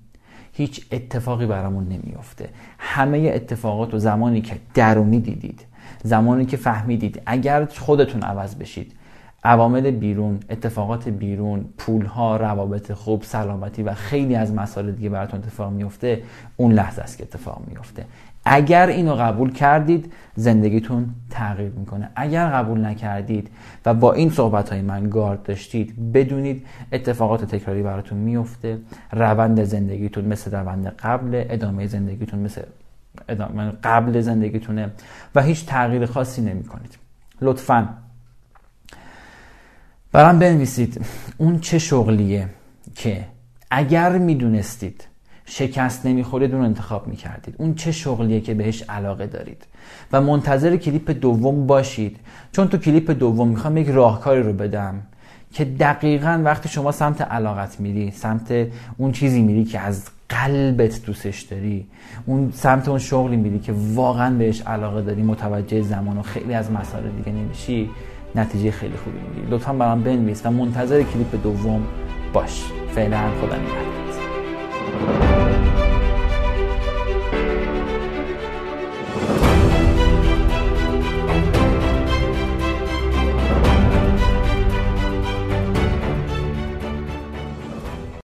هیچ 0.54 0.86
اتفاقی 0.92 1.46
برامون 1.46 1.84
نمیفته 1.84 2.50
همه 2.80 3.32
اتفاقات 3.36 3.94
و 3.94 4.00
زمانی 4.00 4.42
که 4.42 4.56
درونی 4.74 5.20
دیدید 5.20 5.66
زمانی 6.04 6.46
که 6.46 6.58
فهمیدید 6.58 7.22
اگر 7.26 7.66
خودتون 7.66 8.22
عوض 8.22 8.56
بشید 8.56 8.99
عوامل 9.44 9.92
بیرون 9.92 10.40
اتفاقات 10.50 11.10
بیرون 11.10 11.66
پولها 11.78 12.38
روابط 12.38 12.92
خوب 12.92 13.24
سلامتی 13.24 13.84
و 13.84 13.94
خیلی 13.94 14.36
از 14.36 14.54
مسائل 14.54 14.92
دیگه 14.92 15.10
براتون 15.10 15.40
اتفاق 15.40 15.72
میفته 15.72 16.24
اون 16.58 16.72
لحظه 16.72 17.02
است 17.02 17.18
که 17.18 17.24
اتفاق 17.24 17.62
میفته 17.68 18.06
اگر 18.46 18.88
اینو 18.88 19.16
قبول 19.16 19.54
کردید 19.54 20.14
زندگیتون 20.36 21.10
تغییر 21.30 21.72
می‌کنه. 21.72 22.10
اگر 22.16 22.50
قبول 22.50 22.86
نکردید 22.86 23.50
و 23.86 23.94
با 23.94 24.14
این 24.14 24.30
صحبت 24.30 24.70
های 24.70 24.82
من 24.82 25.10
گارد 25.10 25.44
داشتید 25.44 26.12
بدونید 26.14 26.66
اتفاقات 26.92 27.46
تکراری 27.46 27.84
براتون 27.84 28.18
میفته 28.18 28.78
روند 29.12 29.64
زندگیتون 29.64 30.26
مثل 30.26 30.52
روند 30.52 30.88
قبل 30.88 31.44
ادامه 31.50 31.88
زندگیتون 31.88 32.40
مثل 32.40 32.62
ادامه 33.30 33.72
قبل 33.84 34.22
زندگیتونه 34.22 34.92
و 35.36 35.42
هیچ 35.42 35.66
تغییر 35.66 36.06
خاصی 36.06 36.42
نمی 36.42 36.64
کنید 36.64 36.98
لطفا 37.42 37.90
برام 40.12 40.40
بنویسید 40.40 41.02
اون 41.38 41.60
چه 41.60 41.80
شغلیه 41.80 42.50
که 42.96 43.26
اگر 43.72 44.18
می‌دونستید 44.18 45.08
شکست 45.46 46.06
نمی‌خورید 46.06 46.54
اون 46.54 46.66
انتخاب 46.66 47.08
می‌کردید. 47.08 47.56
اون 47.58 47.76
چه 47.76 47.92
شغلیه 47.92 48.42
که 48.42 48.54
بهش 48.54 48.82
علاقه 48.82 49.28
دارید. 49.28 49.64
و 50.12 50.22
منتظر 50.22 50.78
کلیپ 50.78 51.12
دوم 51.12 51.68
باشید. 51.68 52.20
چون 52.52 52.68
تو 52.68 52.78
کلیپ 52.78 53.12
دوم 53.12 53.48
می‌خوام 53.48 53.78
یک 53.78 53.88
راهکاری 53.88 54.44
رو 54.44 54.54
بدم 54.54 55.02
که 55.54 55.66
دقیقا 55.66 56.42
وقتی 56.46 56.70
شما 56.70 56.92
سمت 56.92 57.22
علاقت 57.22 57.80
میری 57.80 58.12
سمت 58.12 58.68
اون 58.98 59.12
چیزی 59.12 59.42
میری 59.42 59.64
که 59.66 59.80
از 59.80 60.06
قلبت 60.30 61.06
دوستش 61.06 61.42
داری 61.42 61.88
اون 62.26 62.52
سمت 62.56 62.90
اون 62.90 63.00
شغلی 63.00 63.38
میری 63.38 63.60
که 63.60 63.74
واقعا 63.94 64.38
بهش 64.38 64.62
علاقه 64.62 65.02
داری 65.02 65.22
متوجه 65.22 65.82
زمان 65.82 66.18
و 66.18 66.22
خیلی 66.22 66.54
از 66.54 66.72
مسائل 66.72 67.10
دیگه 67.10 67.32
نمیشی 67.32 67.90
نتیجه 68.36 68.72
خیلی 68.72 68.98
خوبی 68.98 69.18
می‌گیری. 69.20 69.56
لطفا 69.56 69.74
برام 69.74 70.02
بنویس 70.04 70.46
و 70.46 70.52
منتظر 70.52 71.04
کلیپ 71.04 71.44
دوم 71.44 71.88
باش. 72.34 72.64
فعلا 72.96 73.18
خدا 73.18 73.56
نگهدارت 73.56 75.29